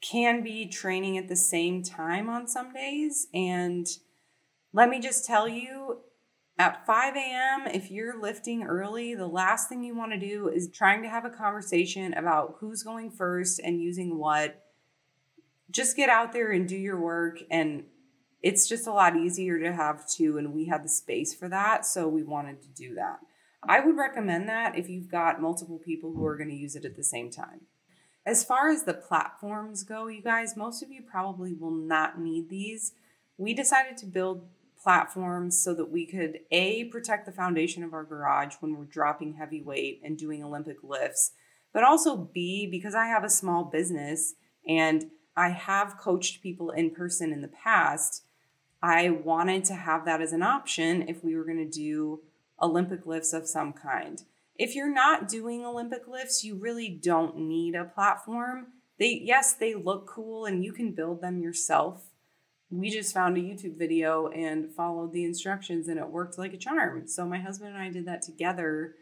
can 0.00 0.42
be 0.42 0.66
training 0.66 1.16
at 1.16 1.28
the 1.28 1.36
same 1.36 1.82
time 1.82 2.28
on 2.28 2.48
some 2.48 2.72
days. 2.72 3.28
And 3.32 3.86
let 4.72 4.88
me 4.88 5.00
just 5.00 5.24
tell 5.24 5.48
you, 5.48 6.00
at 6.58 6.84
5 6.86 7.16
a.m., 7.16 7.66
if 7.66 7.90
you're 7.90 8.20
lifting 8.20 8.62
early, 8.64 9.14
the 9.14 9.26
last 9.26 9.68
thing 9.68 9.82
you 9.82 9.96
want 9.96 10.12
to 10.12 10.18
do 10.18 10.48
is 10.48 10.70
trying 10.70 11.02
to 11.02 11.08
have 11.08 11.24
a 11.24 11.30
conversation 11.30 12.12
about 12.14 12.56
who's 12.60 12.82
going 12.82 13.10
first 13.10 13.58
and 13.58 13.80
using 13.80 14.18
what. 14.18 14.62
Just 15.70 15.96
get 15.96 16.10
out 16.10 16.32
there 16.32 16.52
and 16.52 16.68
do 16.68 16.76
your 16.76 17.00
work. 17.00 17.38
And 17.50 17.84
it's 18.42 18.68
just 18.68 18.86
a 18.86 18.92
lot 18.92 19.16
easier 19.16 19.58
to 19.60 19.72
have 19.72 20.06
two. 20.06 20.36
And 20.36 20.52
we 20.52 20.66
had 20.66 20.84
the 20.84 20.90
space 20.90 21.34
for 21.34 21.48
that. 21.48 21.86
So 21.86 22.06
we 22.06 22.22
wanted 22.22 22.60
to 22.62 22.68
do 22.68 22.94
that. 22.96 23.20
I 23.66 23.80
would 23.80 23.96
recommend 23.96 24.48
that 24.48 24.76
if 24.76 24.90
you've 24.90 25.10
got 25.10 25.40
multiple 25.40 25.78
people 25.78 26.12
who 26.12 26.26
are 26.26 26.36
going 26.36 26.50
to 26.50 26.56
use 26.56 26.76
it 26.76 26.84
at 26.84 26.96
the 26.96 27.04
same 27.04 27.30
time. 27.30 27.62
As 28.26 28.44
far 28.44 28.68
as 28.68 28.84
the 28.84 28.94
platforms 28.94 29.84
go, 29.84 30.08
you 30.08 30.22
guys, 30.22 30.56
most 30.56 30.82
of 30.82 30.90
you 30.90 31.02
probably 31.02 31.54
will 31.54 31.72
not 31.72 32.20
need 32.20 32.50
these. 32.50 32.92
We 33.38 33.54
decided 33.54 33.96
to 33.98 34.06
build 34.06 34.46
platforms 34.82 35.62
so 35.62 35.74
that 35.74 35.90
we 35.90 36.06
could 36.06 36.40
a 36.50 36.84
protect 36.84 37.26
the 37.26 37.32
foundation 37.32 37.82
of 37.82 37.92
our 37.92 38.04
garage 38.04 38.54
when 38.60 38.76
we're 38.76 38.84
dropping 38.84 39.34
heavy 39.34 39.62
weight 39.62 40.00
and 40.02 40.18
doing 40.18 40.42
olympic 40.42 40.78
lifts 40.82 41.32
but 41.72 41.84
also 41.84 42.16
b 42.16 42.66
because 42.70 42.94
i 42.94 43.06
have 43.06 43.24
a 43.24 43.30
small 43.30 43.64
business 43.64 44.34
and 44.66 45.06
i 45.36 45.50
have 45.50 45.98
coached 45.98 46.42
people 46.42 46.70
in 46.70 46.90
person 46.90 47.32
in 47.32 47.42
the 47.42 47.48
past 47.48 48.24
i 48.82 49.08
wanted 49.08 49.64
to 49.64 49.74
have 49.74 50.04
that 50.04 50.20
as 50.20 50.32
an 50.32 50.42
option 50.42 51.08
if 51.08 51.22
we 51.22 51.36
were 51.36 51.44
going 51.44 51.56
to 51.56 51.78
do 51.78 52.20
olympic 52.62 53.04
lifts 53.06 53.32
of 53.32 53.48
some 53.48 53.72
kind. 53.72 54.22
If 54.56 54.74
you're 54.74 54.92
not 54.92 55.28
doing 55.28 55.66
olympic 55.66 56.06
lifts 56.06 56.44
you 56.44 56.54
really 56.54 56.88
don't 56.88 57.36
need 57.36 57.74
a 57.74 57.84
platform. 57.84 58.68
They 58.98 59.20
yes 59.24 59.52
they 59.54 59.74
look 59.74 60.06
cool 60.06 60.46
and 60.46 60.64
you 60.64 60.72
can 60.72 60.92
build 60.92 61.20
them 61.20 61.40
yourself 61.40 62.04
we 62.72 62.88
just 62.88 63.12
found 63.12 63.36
a 63.36 63.40
YouTube 63.40 63.78
video 63.78 64.28
and 64.28 64.74
followed 64.74 65.12
the 65.12 65.24
instructions 65.24 65.88
and 65.88 65.98
it 65.98 66.08
worked 66.08 66.38
like 66.38 66.54
a 66.54 66.58
charm. 66.58 67.06
So 67.06 67.26
my 67.26 67.38
husband 67.38 67.74
and 67.74 67.82
I 67.82 67.90
did 67.90 68.06
that 68.06 68.22
together 68.22 68.94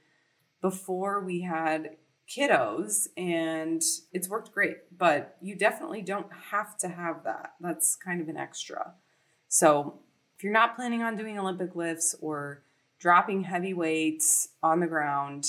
before 0.61 1.25
we 1.25 1.43
had 1.43 1.97
kiddos 2.29 3.07
and 3.17 3.81
it's 4.13 4.29
worked 4.29 4.53
great, 4.53 4.77
but 4.97 5.37
you 5.41 5.55
definitely 5.55 6.03
don't 6.03 6.27
have 6.51 6.77
to 6.79 6.89
have 6.89 7.23
that. 7.25 7.53
That's 7.61 7.97
kind 7.97 8.21
of 8.21 8.29
an 8.29 8.37
extra. 8.37 8.95
So 9.47 10.01
if 10.37 10.43
you're 10.43 10.53
not 10.53 10.75
planning 10.75 11.03
on 11.03 11.17
doing 11.17 11.39
Olympic 11.39 11.77
lifts 11.77 12.17
or 12.21 12.65
dropping 12.99 13.45
heavy 13.45 13.73
weights 13.73 14.49
on 14.65 14.81
the 14.81 14.89
ground, 14.89 15.47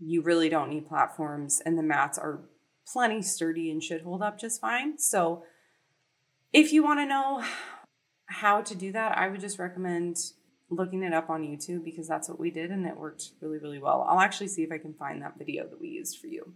you 0.00 0.20
really 0.20 0.48
don't 0.48 0.68
need 0.68 0.88
platforms 0.88 1.62
and 1.64 1.78
the 1.78 1.82
mats 1.82 2.18
are 2.18 2.40
plenty 2.92 3.22
sturdy 3.22 3.70
and 3.70 3.82
should 3.82 4.02
hold 4.02 4.20
up 4.20 4.36
just 4.36 4.60
fine. 4.60 4.98
So 4.98 5.44
If 6.52 6.72
you 6.72 6.84
want 6.84 7.00
to 7.00 7.06
know 7.06 7.42
how 8.26 8.60
to 8.60 8.74
do 8.74 8.92
that, 8.92 9.16
I 9.16 9.28
would 9.28 9.40
just 9.40 9.58
recommend 9.58 10.18
looking 10.68 11.02
it 11.02 11.14
up 11.14 11.30
on 11.30 11.42
YouTube 11.42 11.84
because 11.84 12.06
that's 12.06 12.28
what 12.28 12.38
we 12.38 12.50
did 12.50 12.70
and 12.70 12.86
it 12.86 12.96
worked 12.96 13.30
really, 13.40 13.58
really 13.58 13.78
well. 13.78 14.06
I'll 14.08 14.20
actually 14.20 14.48
see 14.48 14.62
if 14.62 14.70
I 14.70 14.78
can 14.78 14.92
find 14.94 15.22
that 15.22 15.38
video 15.38 15.66
that 15.66 15.80
we 15.80 15.88
used 15.88 16.18
for 16.18 16.26
you. 16.26 16.52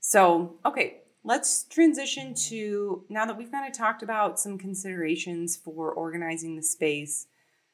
So, 0.00 0.56
okay, 0.66 1.02
let's 1.22 1.64
transition 1.64 2.34
to 2.48 3.04
now 3.08 3.24
that 3.26 3.36
we've 3.36 3.50
kind 3.50 3.68
of 3.68 3.76
talked 3.76 4.02
about 4.02 4.40
some 4.40 4.58
considerations 4.58 5.56
for 5.56 5.92
organizing 5.92 6.56
the 6.56 6.62
space, 6.62 7.26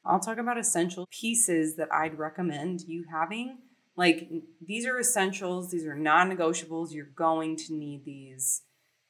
I'll 0.05 0.19
talk 0.19 0.37
about 0.37 0.59
essential 0.59 1.07
pieces 1.09 1.75
that 1.75 1.91
I'd 1.91 2.19
recommend 2.19 2.81
you 2.81 3.05
having. 3.11 3.59
Like, 3.95 4.29
these 4.61 4.85
are 4.85 4.99
essentials, 4.99 5.71
these 5.71 5.85
are 5.85 5.95
non 5.95 6.29
negotiables. 6.29 6.93
You're 6.93 7.05
going 7.05 7.55
to 7.57 7.73
need 7.73 8.05
these 8.05 8.61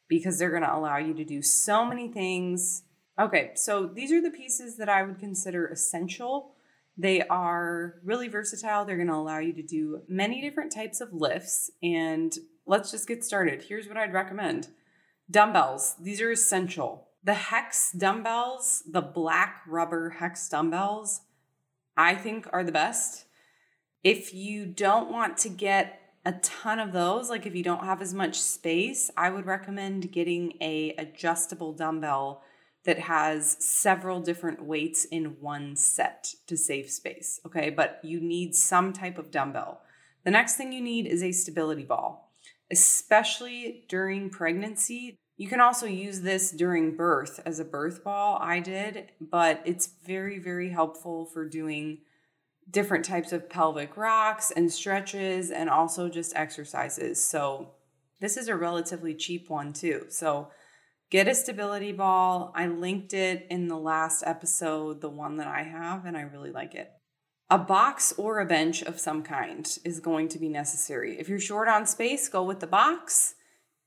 because 0.08 0.40
they're 0.40 0.50
going 0.50 0.64
to 0.64 0.74
allow 0.74 0.98
you 0.98 1.14
to 1.14 1.26
do 1.26 1.42
so 1.42 1.86
many 1.86 2.08
things. 2.08 2.84
Okay, 3.20 3.52
so 3.56 3.86
these 3.88 4.12
are 4.12 4.22
the 4.22 4.30
pieces 4.30 4.78
that 4.78 4.90
I 4.90 5.04
would 5.04 5.20
consider 5.20 5.68
essential. 5.68 6.54
They 6.98 7.22
are 7.24 7.96
really 8.04 8.28
versatile. 8.28 8.86
They're 8.86 8.96
going 8.96 9.08
to 9.08 9.16
allow 9.16 9.40
you 9.40 9.54
to 9.54 9.64
do 9.64 10.02
many 10.08 10.42
different 10.42 10.72
types 10.72 11.02
of 11.02 11.14
lifts. 11.14 11.70
And 11.84 12.36
let's 12.66 12.92
just 12.92 13.08
get 13.08 13.24
started. 13.24 13.64
Here's 13.64 13.88
what 13.88 13.98
I'd 13.98 14.14
recommend 14.14 14.70
dumbbells, 15.30 15.96
these 16.02 16.22
are 16.22 16.32
essential. 16.32 17.08
The 17.24 17.34
Hex 17.34 17.92
dumbbells, 17.92 18.84
the 18.90 19.02
black 19.02 19.62
rubber 19.68 20.12
Hex 20.12 20.48
dumbbells, 20.48 21.22
I 21.98 22.16
think 22.16 22.48
are 22.54 22.64
the 22.64 22.72
best. 22.72 23.26
If 24.04 24.34
you 24.34 24.66
don't 24.66 25.12
want 25.12 25.38
to 25.40 25.50
get 25.50 26.07
a 26.28 26.34
ton 26.42 26.78
of 26.78 26.92
those, 26.92 27.30
like 27.30 27.46
if 27.46 27.56
you 27.56 27.64
don't 27.64 27.86
have 27.86 28.02
as 28.02 28.14
much 28.14 28.42
space, 28.42 29.10
I 29.16 29.30
would 29.30 29.46
recommend 29.46 30.12
getting 30.12 30.58
a 30.60 30.94
adjustable 30.98 31.72
dumbbell 31.72 32.44
that 32.84 33.00
has 33.00 33.56
several 33.64 34.20
different 34.20 34.62
weights 34.62 35.06
in 35.06 35.38
one 35.40 35.78
set 35.78 36.34
to 36.48 36.58
save 36.58 36.90
space, 36.90 37.40
okay? 37.46 37.70
But 37.70 38.02
you 38.04 38.20
need 38.20 38.56
some 38.56 38.92
type 38.92 39.18
of 39.18 39.32
dumbbell. 39.32 39.80
The 40.26 40.32
next 40.32 40.58
thing 40.58 40.74
you 40.74 40.82
need 40.82 41.08
is 41.08 41.24
a 41.24 41.32
stability 41.32 41.86
ball, 41.86 42.34
especially 42.70 43.86
during 43.88 44.30
pregnancy. 44.30 45.16
You 45.38 45.48
can 45.48 45.62
also 45.62 45.86
use 45.86 46.24
this 46.24 46.52
during 46.52 46.98
birth 46.98 47.40
as 47.46 47.62
a 47.62 47.66
birth 47.66 48.04
ball. 48.04 48.38
I 48.42 48.60
did, 48.60 49.12
but 49.22 49.62
it's 49.64 49.88
very, 50.06 50.40
very 50.40 50.72
helpful 50.72 51.26
for 51.26 51.48
doing 51.48 52.00
different 52.70 53.06
types 53.06 53.32
of 53.32 53.50
pelvic 53.50 53.96
rocks 53.98 54.52
and 54.52 54.72
stretches 54.72 55.52
and 55.52 55.70
also 55.70 56.10
just 56.10 56.36
exercises. 56.36 57.24
So, 57.24 57.74
this 58.20 58.36
is 58.36 58.48
a 58.48 58.56
relatively 58.56 59.14
cheap 59.14 59.50
one 59.50 59.74
too. 59.74 60.06
So, 60.10 60.50
Get 61.10 61.30
a 61.30 61.36
stability 61.36 61.94
ball. 61.94 62.52
I 62.54 62.68
linked 62.68 63.14
it 63.14 63.48
in 63.50 63.70
the 63.70 63.78
last 63.78 64.24
episode, 64.26 65.00
the 65.00 65.10
one 65.10 65.38
that 65.38 65.48
I 65.48 65.64
have, 65.64 66.06
and 66.06 66.18
I 66.18 66.22
really 66.22 66.52
like 66.52 66.76
it. 66.76 66.92
A 67.50 67.58
box 67.58 68.14
or 68.18 68.40
a 68.40 68.46
bench 68.46 68.84
of 68.84 69.00
some 69.00 69.24
kind 69.24 69.66
is 69.86 70.02
going 70.02 70.28
to 70.30 70.40
be 70.40 70.50
necessary. 70.50 71.18
If 71.18 71.30
you're 71.30 71.40
short 71.40 71.70
on 71.70 71.86
space, 71.86 72.28
go 72.28 72.44
with 72.44 72.60
the 72.60 72.68
box. 72.68 73.36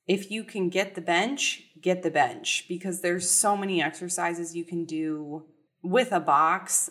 If 0.07 0.31
you 0.31 0.45
can 0.45 0.71
get 0.71 0.95
the 0.95 1.03
bench, 1.03 1.65
get 1.83 2.03
the 2.03 2.11
bench 2.11 2.65
because 2.71 3.03
there's 3.03 3.29
so 3.29 3.55
many 3.55 3.83
exercises 3.83 4.57
you 4.57 4.65
can 4.65 4.87
do 4.87 5.45
with 5.83 6.13
a 6.13 6.21
box. 6.21 6.89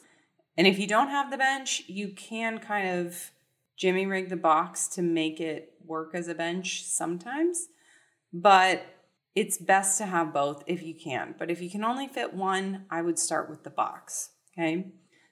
And 0.60 0.68
if 0.68 0.78
you 0.78 0.88
don't 0.88 1.08
have 1.08 1.32
the 1.32 1.38
bench, 1.38 1.84
you 1.88 2.10
can 2.10 2.58
kind 2.60 3.00
of 3.00 3.32
jimmy 3.78 4.06
rig 4.06 4.28
the 4.28 4.36
box 4.36 4.89
to 4.89 5.01
make 5.01 5.39
it 5.39 5.72
work 5.86 6.12
as 6.13 6.28
a 6.28 6.36
bench 6.36 6.84
sometimes. 6.84 7.68
But 8.34 8.86
it's 9.36 9.58
best 9.58 9.98
to 10.00 10.06
have 10.06 10.34
both 10.34 10.66
if 10.68 10.84
you 10.84 10.94
can. 10.94 11.34
But 11.39 11.50
if 11.50 11.62
you 11.62 11.70
can 11.70 11.86
only 11.86 12.10
fit 12.10 12.34
one, 12.34 12.84
I 12.92 13.01
would 13.01 13.18
start 13.18 13.50
with 13.50 13.63
the 13.63 13.70
box. 13.70 14.32
Okay. 14.51 14.92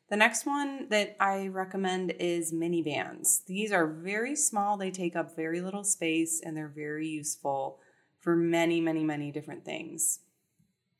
The 0.09 0.15
next 0.15 0.45
one 0.45 0.87
that 0.91 1.17
I 1.19 1.47
recommend 1.47 2.13
is 2.19 2.53
mini 2.53 2.81
bands. 2.81 3.41
These 3.45 3.73
are 3.73 3.85
very 3.85 4.33
small, 4.33 4.77
they 4.77 4.91
take 4.91 5.17
up 5.17 5.35
very 5.35 5.59
little 5.59 5.83
space, 5.83 6.41
and 6.41 6.55
they're 6.55 6.71
very 6.73 7.05
useful 7.09 7.79
for 8.21 8.37
many, 8.37 8.79
many, 8.79 9.03
many 9.03 9.33
different 9.33 9.65
things. 9.65 10.19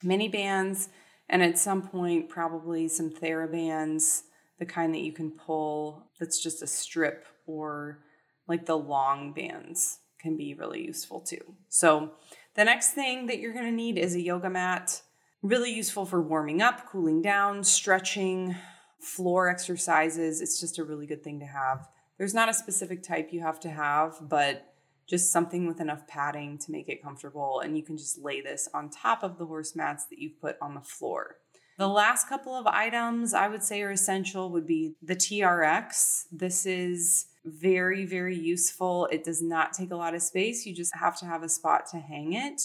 Mini 0.04 0.28
bands, 0.28 0.90
and 1.30 1.44
at 1.44 1.58
some 1.58 1.82
point, 1.82 2.30
probably 2.30 2.88
some 2.88 3.10
TheraBands, 3.10 4.24
the 4.60 4.66
kind 4.66 4.94
that 4.94 5.02
you 5.02 5.12
can 5.12 5.32
pull 5.32 6.10
that's 6.20 6.42
just 6.42 6.62
a 6.62 6.68
strip, 6.68 7.26
or 7.46 8.00
like 8.48 8.66
the 8.66 8.78
long 8.78 9.34
bands 9.34 10.00
can 10.20 10.36
be 10.36 10.54
really 10.54 10.86
useful 10.86 11.22
too. 11.22 11.56
So, 11.70 12.12
the 12.56 12.66
next 12.66 12.94
thing 12.94 13.28
that 13.28 13.40
you're 13.40 13.54
going 13.54 13.66
to 13.66 13.72
need 13.72 13.98
is 13.98 14.16
a 14.16 14.22
yoga 14.22 14.50
mat. 14.50 15.02
Really 15.44 15.72
useful 15.72 16.06
for 16.06 16.22
warming 16.22 16.62
up, 16.62 16.88
cooling 16.88 17.22
down, 17.22 17.64
stretching, 17.64 18.56
floor 19.00 19.48
exercises. 19.48 20.42
It's 20.42 20.60
just 20.60 20.80
a 20.80 20.84
really 20.84 21.06
good 21.06 21.24
thing 21.24 21.40
to 21.40 21.46
have. 21.46 21.88
There's 22.18 22.34
not 22.34 22.50
a 22.50 22.54
specific 22.54 23.04
type 23.04 23.30
you 23.32 23.42
have 23.42 23.60
to 23.60 23.70
have, 23.70 24.18
but 24.22 24.74
just 25.08 25.32
something 25.32 25.68
with 25.68 25.80
enough 25.80 26.08
padding 26.08 26.58
to 26.58 26.72
make 26.72 26.90
it 26.90 27.02
comfortable. 27.02 27.62
And 27.64 27.78
you 27.78 27.84
can 27.84 27.98
just 27.98 28.20
lay 28.20 28.42
this 28.42 28.68
on 28.74 28.90
top 28.90 29.24
of 29.24 29.38
the 29.38 29.46
horse 29.46 29.76
mats 29.76 30.06
that 30.06 30.20
you've 30.20 30.42
put 30.42 30.58
on 30.62 30.74
the 30.74 30.82
floor. 30.82 31.38
The 31.78 31.88
last 31.88 32.28
couple 32.28 32.56
of 32.56 32.66
items 32.66 33.36
I 33.36 33.48
would 33.48 33.64
say 33.64 33.84
are 33.84 33.92
essential 33.92 34.50
would 34.50 34.66
be 34.66 34.96
the 35.02 35.16
TRX. 35.16 36.24
This 36.32 36.66
is 36.66 37.28
very, 37.46 38.06
very 38.06 38.36
useful. 38.36 39.08
It 39.12 39.24
does 39.24 39.44
not 39.44 39.74
take 39.74 39.92
a 39.92 39.96
lot 39.96 40.16
of 40.16 40.24
space. 40.24 40.66
You 40.66 40.74
just 40.74 40.96
have 40.96 41.18
to 41.20 41.26
have 41.26 41.44
a 41.44 41.50
spot 41.50 41.86
to 41.92 41.98
hang 41.98 42.34
it. 42.34 42.62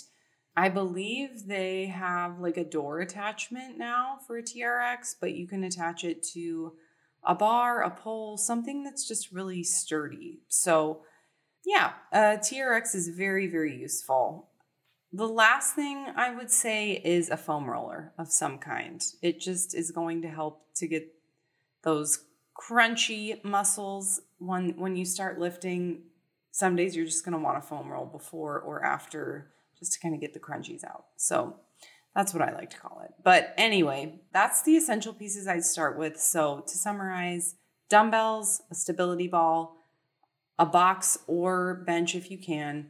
I 0.57 0.71
believe 0.71 1.47
they 1.47 1.87
have 1.87 2.41
like 2.41 2.57
a 2.57 2.65
door 2.65 3.01
attachment 3.01 3.79
now 3.79 4.19
for 4.27 4.39
a 4.39 4.43
TRX, 4.43 5.15
but 5.21 5.33
you 5.33 5.47
can 5.47 5.65
attach 5.65 6.05
it 6.05 6.23
to 6.35 6.73
a 7.25 7.35
bar, 7.35 7.83
a 7.83 7.91
pole, 7.91 8.37
something 8.37 8.83
that's 8.83 9.07
just 9.07 9.31
really 9.31 9.63
sturdy. 9.63 10.41
So, 10.49 11.03
yeah, 11.65 11.93
a 12.13 12.39
TRX 12.39 12.95
is 12.95 13.09
very, 13.09 13.47
very 13.47 13.79
useful. 13.79 14.49
The 15.15 15.29
last 15.29 15.75
thing 15.75 16.07
I 16.17 16.35
would 16.35 16.51
say 16.51 16.93
is 16.93 17.29
a 17.29 17.37
foam 17.37 17.69
roller 17.69 18.13
of 18.17 18.33
some 18.33 18.57
kind. 18.59 19.05
It 19.21 19.41
just 19.41 19.75
is 19.75 19.91
going 19.91 20.23
to 20.23 20.29
help 20.29 20.75
to 20.77 20.87
get 20.87 21.07
those 21.83 22.25
crunchy 22.57 23.43
muscles. 23.45 24.23
When 24.39 24.71
when 24.79 24.97
you 24.97 25.05
start 25.05 25.39
lifting 25.39 26.05
some 26.51 26.77
days 26.77 26.97
you're 26.97 27.07
just 27.07 27.25
going 27.25 27.33
to 27.33 27.43
want 27.43 27.59
a 27.59 27.63
foam 27.63 27.91
roll 27.91 28.07
before 28.07 28.61
or 28.61 28.85
after 28.85 29.53
just 29.79 29.93
to 29.95 30.01
kind 30.01 30.15
of 30.15 30.21
get 30.21 30.33
the 30.33 30.41
crunchies 30.41 30.85
out. 30.85 31.05
So 31.17 31.57
that's 32.15 32.35
what 32.35 32.43
i 32.43 32.53
like 32.53 32.71
to 32.71 32.79
call 32.79 33.03
it. 33.05 33.13
But 33.23 33.55
anyway 33.59 34.21
that's 34.33 34.63
the 34.63 34.77
essential 34.77 35.13
pieces 35.13 35.47
i'd 35.47 35.65
start 35.65 35.99
with. 35.99 36.19
So 36.19 36.65
to 36.67 36.77
summarize 36.79 37.57
dumbbells 37.91 38.63
a 38.71 38.75
stability 38.75 39.29
ball 39.29 39.77
a 40.59 40.65
box 40.65 41.19
or 41.27 41.83
bench 41.87 42.15
if 42.15 42.31
you 42.31 42.39
can 42.39 42.89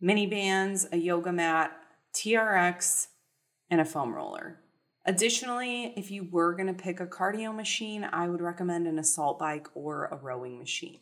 mini 0.00 0.26
bands 0.26 0.86
a 0.92 0.96
yoga 0.96 1.32
mat 1.32 1.72
trx 2.14 3.08
and 3.70 3.80
a 3.80 3.84
foam 3.84 4.14
roller 4.14 4.60
Additionally, 5.06 5.94
if 5.96 6.10
you 6.10 6.28
were 6.30 6.54
going 6.54 6.66
to 6.66 6.74
pick 6.74 7.00
a 7.00 7.06
cardio 7.06 7.54
machine, 7.54 8.04
I 8.04 8.28
would 8.28 8.42
recommend 8.42 8.86
an 8.86 8.98
assault 8.98 9.38
bike 9.38 9.66
or 9.74 10.06
a 10.06 10.16
rowing 10.16 10.58
machine. 10.58 11.00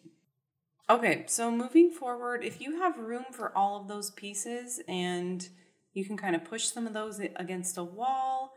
Okay, 0.89 1.25
so 1.27 1.51
moving 1.51 1.91
forward, 1.91 2.45
if 2.45 2.61
you 2.61 2.79
have 2.79 2.97
room 2.99 3.25
for 3.33 3.57
all 3.57 3.81
of 3.81 3.89
those 3.89 4.11
pieces 4.13 4.81
and 4.89 5.47
you 5.93 6.05
can 6.05 6.17
kind 6.17 6.37
of 6.37 6.45
push 6.45 6.67
some 6.67 6.87
of 6.87 6.95
those 6.95 7.21
against 7.37 7.77
a 7.77 7.85
wall, 7.85 8.55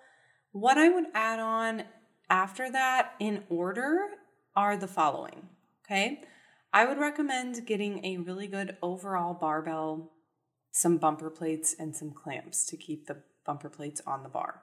what 0.51 0.77
I 0.77 0.89
would 0.89 1.05
add 1.13 1.39
on 1.39 1.83
after 2.29 2.71
that 2.71 3.13
in 3.19 3.43
order 3.49 3.99
are 4.55 4.77
the 4.77 4.87
following. 4.87 5.49
Okay, 5.85 6.21
I 6.71 6.85
would 6.85 6.99
recommend 6.99 7.65
getting 7.65 8.05
a 8.05 8.17
really 8.17 8.47
good 8.47 8.77
overall 8.81 9.33
barbell, 9.33 10.11
some 10.71 10.97
bumper 10.97 11.29
plates, 11.29 11.75
and 11.77 11.95
some 11.95 12.11
clamps 12.11 12.65
to 12.65 12.77
keep 12.77 13.07
the 13.07 13.17
bumper 13.45 13.69
plates 13.69 14.01
on 14.05 14.23
the 14.23 14.29
bar. 14.29 14.61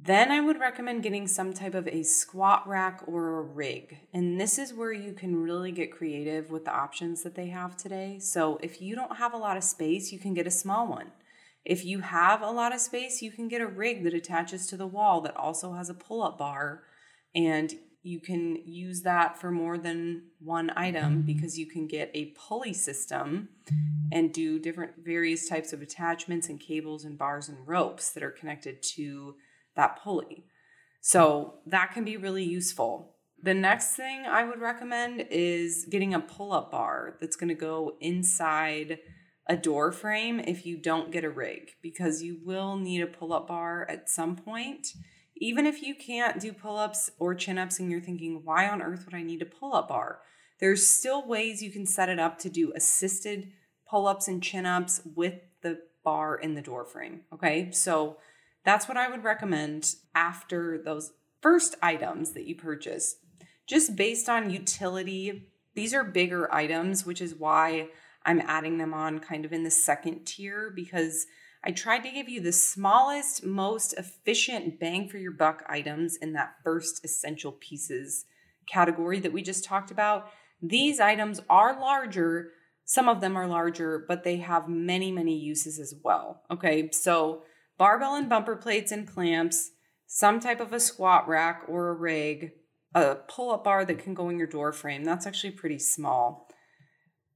Then 0.00 0.30
I 0.30 0.40
would 0.40 0.60
recommend 0.60 1.02
getting 1.02 1.26
some 1.26 1.52
type 1.52 1.74
of 1.74 1.88
a 1.88 2.04
squat 2.04 2.68
rack 2.68 3.02
or 3.06 3.40
a 3.40 3.42
rig. 3.42 3.98
And 4.14 4.40
this 4.40 4.56
is 4.56 4.72
where 4.72 4.92
you 4.92 5.12
can 5.12 5.42
really 5.42 5.72
get 5.72 5.90
creative 5.90 6.50
with 6.50 6.64
the 6.64 6.72
options 6.72 7.24
that 7.24 7.34
they 7.34 7.48
have 7.48 7.76
today. 7.76 8.20
So 8.20 8.60
if 8.62 8.80
you 8.80 8.94
don't 8.94 9.16
have 9.16 9.34
a 9.34 9.38
lot 9.38 9.56
of 9.56 9.64
space, 9.64 10.12
you 10.12 10.20
can 10.20 10.34
get 10.34 10.46
a 10.46 10.52
small 10.52 10.86
one. 10.86 11.10
If 11.64 11.84
you 11.84 12.00
have 12.00 12.42
a 12.42 12.50
lot 12.50 12.72
of 12.72 12.80
space, 12.80 13.22
you 13.22 13.32
can 13.32 13.48
get 13.48 13.60
a 13.60 13.66
rig 13.66 14.04
that 14.04 14.14
attaches 14.14 14.68
to 14.68 14.76
the 14.76 14.86
wall 14.86 15.20
that 15.22 15.36
also 15.36 15.72
has 15.72 15.90
a 15.90 15.94
pull 15.94 16.22
up 16.22 16.38
bar. 16.38 16.84
And 17.34 17.74
you 18.02 18.20
can 18.20 18.56
use 18.64 19.02
that 19.02 19.40
for 19.40 19.50
more 19.50 19.76
than 19.76 20.22
one 20.38 20.72
item 20.76 21.18
mm-hmm. 21.18 21.26
because 21.26 21.58
you 21.58 21.66
can 21.66 21.86
get 21.86 22.10
a 22.14 22.32
pulley 22.48 22.72
system 22.72 23.48
and 24.12 24.32
do 24.32 24.58
different 24.58 24.92
various 25.04 25.48
types 25.48 25.72
of 25.72 25.82
attachments 25.82 26.48
and 26.48 26.60
cables 26.60 27.04
and 27.04 27.18
bars 27.18 27.48
and 27.48 27.66
ropes 27.66 28.10
that 28.12 28.22
are 28.22 28.30
connected 28.30 28.82
to 28.82 29.34
that 29.76 30.00
pulley. 30.02 30.44
So 31.00 31.54
that 31.66 31.92
can 31.92 32.04
be 32.04 32.16
really 32.16 32.44
useful. 32.44 33.16
The 33.42 33.54
next 33.54 33.94
thing 33.94 34.26
I 34.26 34.44
would 34.44 34.60
recommend 34.60 35.26
is 35.30 35.86
getting 35.88 36.14
a 36.14 36.20
pull 36.20 36.52
up 36.52 36.70
bar 36.72 37.16
that's 37.20 37.36
going 37.36 37.48
to 37.48 37.54
go 37.54 37.96
inside 38.00 38.98
a 39.48 39.56
door 39.56 39.92
frame 39.92 40.40
if 40.40 40.66
you 40.66 40.76
don't 40.76 41.10
get 41.10 41.24
a 41.24 41.30
rig 41.30 41.70
because 41.82 42.22
you 42.22 42.38
will 42.44 42.76
need 42.76 43.00
a 43.00 43.06
pull 43.06 43.32
up 43.32 43.48
bar 43.48 43.86
at 43.88 44.08
some 44.08 44.36
point. 44.36 44.88
Even 45.40 45.66
if 45.66 45.82
you 45.82 45.94
can't 45.94 46.40
do 46.40 46.52
pull 46.52 46.76
ups 46.76 47.10
or 47.18 47.34
chin 47.34 47.58
ups 47.58 47.78
and 47.78 47.90
you're 47.90 48.00
thinking, 48.00 48.42
why 48.44 48.68
on 48.68 48.82
earth 48.82 49.04
would 49.04 49.14
I 49.14 49.22
need 49.22 49.42
a 49.42 49.46
pull 49.46 49.74
up 49.74 49.88
bar? 49.88 50.20
There's 50.60 50.86
still 50.86 51.26
ways 51.26 51.62
you 51.62 51.70
can 51.70 51.86
set 51.86 52.08
it 52.08 52.18
up 52.18 52.38
to 52.40 52.50
do 52.50 52.72
assisted 52.74 53.52
pull 53.88 54.06
ups 54.06 54.28
and 54.28 54.42
chin 54.42 54.66
ups 54.66 55.00
with 55.14 55.34
the 55.62 55.80
bar 56.04 56.36
in 56.36 56.54
the 56.54 56.62
door 56.62 56.84
frame. 56.84 57.22
Okay, 57.32 57.70
so 57.70 58.18
that's 58.64 58.88
what 58.88 58.96
I 58.96 59.08
would 59.08 59.24
recommend 59.24 59.94
after 60.14 60.78
those 60.78 61.12
first 61.40 61.76
items 61.80 62.32
that 62.32 62.46
you 62.46 62.54
purchase. 62.54 63.16
Just 63.66 63.96
based 63.96 64.28
on 64.28 64.50
utility, 64.50 65.48
these 65.74 65.94
are 65.94 66.04
bigger 66.04 66.52
items, 66.52 67.06
which 67.06 67.20
is 67.20 67.34
why 67.34 67.88
I'm 68.24 68.40
adding 68.40 68.78
them 68.78 68.92
on 68.92 69.20
kind 69.20 69.44
of 69.44 69.52
in 69.52 69.62
the 69.62 69.70
second 69.70 70.26
tier 70.26 70.72
because 70.74 71.26
I 71.64 71.72
tried 71.72 72.04
to 72.04 72.10
give 72.10 72.28
you 72.28 72.40
the 72.40 72.52
smallest, 72.52 73.44
most 73.44 73.92
efficient 73.94 74.78
bang 74.78 75.08
for 75.08 75.18
your 75.18 75.32
buck 75.32 75.64
items 75.68 76.16
in 76.16 76.32
that 76.34 76.54
first 76.62 77.04
essential 77.04 77.52
pieces 77.52 78.24
category 78.66 79.18
that 79.20 79.32
we 79.32 79.42
just 79.42 79.64
talked 79.64 79.90
about. 79.90 80.30
These 80.62 81.00
items 81.00 81.40
are 81.48 81.78
larger. 81.78 82.50
Some 82.84 83.08
of 83.08 83.20
them 83.20 83.36
are 83.36 83.46
larger, 83.46 84.04
but 84.06 84.24
they 84.24 84.36
have 84.36 84.68
many, 84.68 85.10
many 85.10 85.36
uses 85.36 85.78
as 85.78 85.94
well. 86.04 86.42
Okay, 86.50 86.90
so 86.92 87.42
barbell 87.76 88.14
and 88.14 88.28
bumper 88.28 88.56
plates 88.56 88.92
and 88.92 89.06
clamps, 89.06 89.70
some 90.06 90.40
type 90.40 90.60
of 90.60 90.72
a 90.72 90.80
squat 90.80 91.28
rack 91.28 91.62
or 91.68 91.88
a 91.88 91.94
rig, 91.94 92.52
a 92.94 93.16
pull 93.28 93.50
up 93.50 93.64
bar 93.64 93.84
that 93.84 93.98
can 93.98 94.14
go 94.14 94.28
in 94.28 94.38
your 94.38 94.46
door 94.46 94.72
frame. 94.72 95.04
That's 95.04 95.26
actually 95.26 95.52
pretty 95.52 95.78
small. 95.78 96.48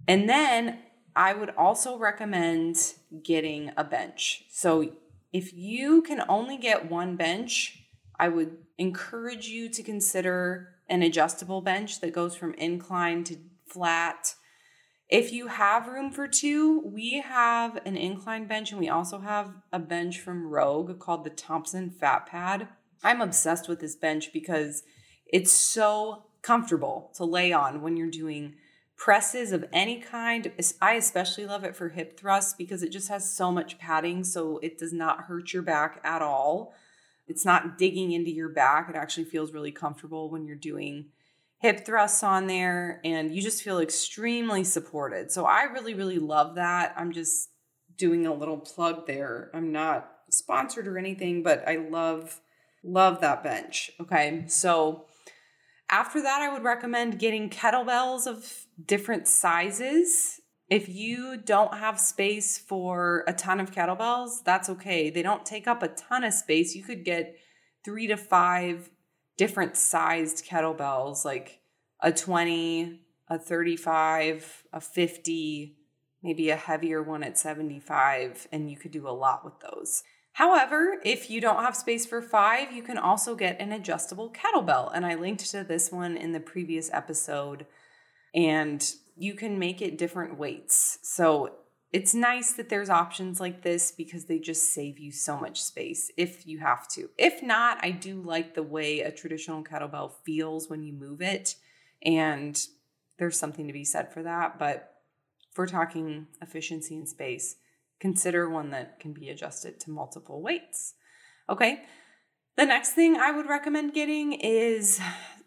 And 0.09 0.29
then 0.29 0.79
I 1.15 1.35
would 1.35 1.51
also 1.51 1.99
recommend 1.99 2.95
getting 3.23 3.73
a 3.77 3.85
bench. 3.85 4.45
So 4.51 4.93
if 5.33 5.53
you 5.53 6.03
can 6.03 6.23
only 6.29 6.57
get 6.57 6.91
one 6.91 7.17
bench, 7.17 7.85
I 8.19 8.29
would 8.29 8.57
encourage 8.79 9.47
you 9.47 9.69
to 9.71 9.83
consider 9.83 10.69
an 10.89 11.03
adjustable 11.03 11.61
bench 11.61 12.01
that 12.01 12.13
goes 12.13 12.37
from 12.37 12.55
incline 12.55 13.25
to 13.25 13.37
flat. 13.67 14.35
If 15.09 15.33
you 15.33 15.49
have 15.49 15.89
room 15.89 16.11
for 16.11 16.27
two, 16.27 16.81
we 16.85 17.21
have 17.21 17.79
an 17.85 17.97
incline 17.97 18.47
bench 18.47 18.71
and 18.71 18.81
we 18.81 18.89
also 18.89 19.21
have 19.21 19.53
a 19.73 19.79
bench 19.79 20.21
from 20.21 20.49
Rogue 20.49 20.99
called 20.99 21.25
the 21.25 21.31
Thompson 21.31 21.91
Fat 21.91 22.27
Pad. 22.27 22.69
I'm 23.03 23.21
obsessed 23.21 23.69
with 23.69 23.81
this 23.81 23.97
bench 23.97 24.33
because 24.33 24.83
it's 25.27 25.53
so 25.53 26.25
comfortable 26.43 27.11
to 27.17 27.25
lay 27.25 27.53
on 27.53 27.83
when 27.83 27.97
you're 27.97 28.11
doing 28.11 28.55
presses 29.03 29.51
of 29.51 29.65
any 29.73 29.99
kind. 29.99 30.53
I 30.81 30.95
especially 30.95 31.45
love 31.45 31.65
it 31.65 31.75
for 31.75 31.89
hip 31.89 32.17
thrusts 32.17 32.55
because 32.55 32.85
it 32.85 32.91
just 32.91 33.09
has 33.09 33.29
so 33.29 33.51
much 33.51 33.77
padding 33.77 34.23
so 34.23 34.59
it 34.59 34.79
does 34.79 34.93
not 34.93 35.23
hurt 35.23 35.53
your 35.53 35.65
back 35.65 36.01
at 36.05 36.23
all. 36.23 36.73
It's 37.27 37.45
not 37.45 37.77
digging 37.77 38.13
into 38.13 38.31
your 38.31 38.49
back. 38.49 38.89
It 38.89 38.95
actually 38.95 39.25
feels 39.25 39.53
really 39.53 39.73
comfortable 39.73 40.31
when 40.31 40.47
you're 40.47 40.55
doing 40.55 41.07
hip 41.59 41.85
thrusts 41.85 42.23
on 42.23 42.47
there 42.47 43.01
and 43.05 43.35
you 43.35 43.43
just 43.43 43.65
feel 43.65 43.81
extremely 43.81 44.63
supported. 44.63 45.33
So 45.33 45.47
I 45.47 45.65
really, 45.65 45.95
really 45.95 46.21
love 46.21 46.55
that. 46.55 46.95
I'm 46.97 47.11
just 47.11 47.49
doing 47.97 48.25
a 48.25 48.33
little 48.33 48.59
plug 48.59 49.09
there. 49.09 49.51
I'm 49.53 49.73
not 49.73 50.13
sponsored 50.31 50.87
or 50.87 50.97
anything, 50.97 51.43
but 51.43 51.67
I 51.67 51.75
love, 51.75 52.41
love 52.85 53.21
that 53.21 53.43
bench. 53.43 53.91
Okay. 54.01 54.45
So 54.47 55.07
after 55.93 56.23
that, 56.23 56.41
I 56.41 56.51
would 56.51 56.65
recommend 56.65 57.19
getting 57.19 57.51
kettlebells 57.51 58.27
of 58.27 58.67
different 58.87 59.29
sizes. 59.29 60.41
If 60.69 60.89
you 60.89 61.37
don't 61.37 61.75
have 61.75 62.01
space 62.01 62.57
for 62.57 63.25
a 63.27 63.33
ton 63.33 63.61
of 63.61 63.71
kettlebells, 63.71 64.43
that's 64.45 64.71
okay. 64.71 65.11
They 65.11 65.23
don't 65.23 65.45
take 65.45 65.67
up 65.67 65.83
a 65.83 65.89
ton 65.89 66.25
of 66.25 66.33
space. 66.33 66.75
You 66.75 66.83
could 66.83 67.05
get 67.05 67.37
three 67.85 68.07
to 68.07 68.17
five 68.17 68.91
different 69.37 69.77
sized 69.77 70.47
kettlebells, 70.47 71.25
like 71.25 71.61
a 72.01 72.13
20, 72.13 73.01
a 73.29 73.39
35, 73.39 74.65
a 74.73 74.81
50, 74.81 75.77
maybe 76.23 76.51
a 76.51 76.57
heavier 76.57 77.03
one 77.03 77.23
at 77.23 77.39
75, 77.39 78.49
and 78.53 78.71
you 78.71 78.77
could 78.77 78.93
do 78.93 79.09
a 79.09 79.11
lot 79.11 79.45
with 79.45 79.55
those. 79.61 80.03
However, 80.35 80.99
if 81.05 81.29
you 81.29 81.41
don't 81.41 81.63
have 81.63 81.77
space 81.77 82.07
for 82.07 82.23
five, 82.23 82.73
you 82.73 82.83
can 82.83 82.97
also 82.97 83.35
get 83.35 83.61
an 83.61 83.73
adjustable 83.73 84.33
kettlebell. 84.33 84.91
And 84.95 85.05
I 85.05 85.15
linked 85.15 85.51
to 85.51 85.63
this 85.63 85.93
one 85.93 86.17
in 86.17 86.33
the 86.33 86.41
previous 86.41 86.91
episode. 86.93 87.67
And 88.35 88.85
you 89.17 89.35
can 89.35 89.59
make 89.59 89.83
it 89.83 89.99
different 89.99 90.39
weights. 90.39 90.99
So 91.03 91.57
it's 91.93 92.15
nice 92.15 92.53
that 92.55 92.71
there's 92.71 92.89
options 92.89 93.39
like 93.39 93.63
this 93.63 93.93
because 93.93 94.25
they 94.25 94.39
just 94.39 94.73
save 94.73 94.99
you 94.99 95.13
so 95.13 95.39
much 95.39 95.63
space 95.63 96.11
if 96.17 96.47
you 96.47 96.59
have 96.61 96.89
to. 96.89 97.11
If 97.19 97.43
not, 97.43 97.79
I 97.85 97.91
do 97.91 98.23
like 98.23 98.55
the 98.55 98.63
way 98.63 99.01
a 99.01 99.13
traditional 99.13 99.63
kettlebell 99.63 100.13
feels 100.25 100.71
when 100.71 100.83
you 100.83 100.95
move 100.95 101.21
it. 101.21 101.57
And 102.03 102.59
there's 103.19 103.39
something 103.39 103.67
to 103.67 103.75
be 103.75 103.85
said 103.85 104.11
for 104.13 104.23
that. 104.23 104.59
But 104.59 104.95
if 105.51 105.59
we're 105.59 105.67
talking 105.67 106.29
efficiency 106.41 106.97
and 106.97 107.07
space, 107.07 107.57
consider 108.01 108.49
one 108.49 108.71
that 108.71 108.99
can 108.99 109.13
be 109.13 109.29
adjusted 109.29 109.79
to 109.81 109.91
multiple 109.91 110.41
weights. 110.41 110.95
Okay. 111.49 111.83
The 112.57 112.65
next 112.65 112.93
thing 112.93 113.17
I 113.17 113.31
would 113.31 113.49
recommend 113.49 113.93
getting 113.93 114.33
is 114.33 114.99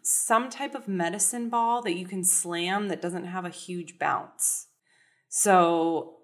some 0.06 0.48
type 0.48 0.76
of 0.76 0.86
medicine 0.86 1.48
ball 1.48 1.82
that 1.82 1.96
you 1.96 2.06
can 2.06 2.22
slam 2.22 2.86
that 2.86 3.02
doesn't 3.02 3.24
have 3.24 3.44
a 3.44 3.50
huge 3.50 3.98
bounce. 3.98 4.68
So, 5.28 6.18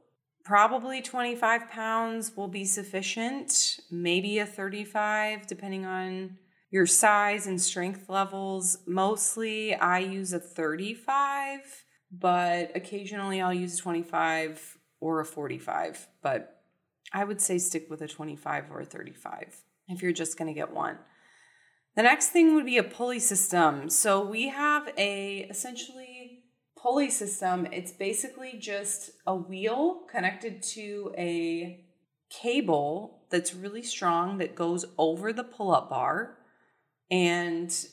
probably 0.44 1.02
25 1.02 1.68
pounds 1.68 2.36
will 2.36 2.46
be 2.46 2.64
sufficient, 2.64 3.80
maybe 3.90 4.38
a 4.38 4.46
35, 4.46 5.48
depending 5.48 5.84
on 5.84 6.38
your 6.70 6.86
size 6.86 7.48
and 7.48 7.60
strength 7.60 8.08
levels. 8.08 8.78
Mostly, 8.86 9.74
I 9.74 9.98
use 9.98 10.32
a 10.32 10.38
35, 10.38 11.84
but 12.12 12.70
occasionally 12.76 13.40
I'll 13.40 13.52
use 13.52 13.74
a 13.74 13.82
25 13.82 14.78
or 15.00 15.18
a 15.18 15.24
45, 15.24 16.06
but 16.22 16.62
I 17.12 17.24
would 17.24 17.40
say 17.40 17.58
stick 17.58 17.90
with 17.90 18.00
a 18.00 18.08
25 18.08 18.70
or 18.70 18.80
a 18.80 18.84
35 18.84 19.60
if 19.88 20.02
you're 20.02 20.12
just 20.12 20.38
going 20.38 20.46
to 20.46 20.54
get 20.54 20.72
one. 20.72 20.98
The 21.94 22.02
next 22.02 22.28
thing 22.28 22.54
would 22.54 22.64
be 22.64 22.78
a 22.78 22.82
pulley 22.82 23.18
system. 23.18 23.90
So 23.90 24.24
we 24.24 24.48
have 24.48 24.88
a 24.96 25.46
essentially 25.50 26.44
pulley 26.76 27.10
system. 27.10 27.66
It's 27.70 27.92
basically 27.92 28.58
just 28.58 29.10
a 29.26 29.34
wheel 29.34 30.02
connected 30.10 30.62
to 30.74 31.14
a 31.18 31.84
cable 32.30 33.24
that's 33.30 33.54
really 33.54 33.82
strong 33.82 34.38
that 34.38 34.54
goes 34.54 34.84
over 34.96 35.32
the 35.32 35.44
pull-up 35.44 35.90
bar 35.90 36.38
and 37.10 37.86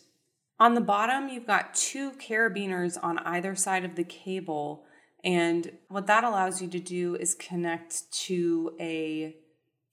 on 0.59 0.75
the 0.75 0.81
bottom 0.81 1.27
you've 1.27 1.47
got 1.47 1.73
two 1.73 2.11
carabiners 2.11 2.97
on 3.01 3.19
either 3.19 3.53
side 3.53 3.83
of 3.83 3.95
the 3.95 4.03
cable 4.03 4.85
and 5.25 5.71
what 5.89 6.07
that 6.07 6.23
allows 6.23 6.61
you 6.61 6.69
to 6.69 6.79
do 6.79 7.15
is 7.15 7.35
connect 7.35 8.09
to 8.13 8.75
a 8.79 9.35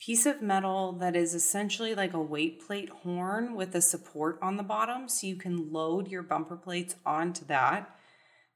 piece 0.00 0.26
of 0.26 0.42
metal 0.42 0.92
that 0.92 1.16
is 1.16 1.34
essentially 1.34 1.94
like 1.94 2.12
a 2.12 2.20
weight 2.20 2.64
plate 2.64 2.90
horn 3.02 3.54
with 3.54 3.74
a 3.74 3.80
support 3.80 4.38
on 4.42 4.56
the 4.56 4.62
bottom. 4.62 5.08
So 5.08 5.26
you 5.26 5.36
can 5.36 5.72
load 5.72 6.08
your 6.08 6.22
bumper 6.22 6.56
plates 6.56 6.96
onto 7.04 7.44
that, 7.46 7.94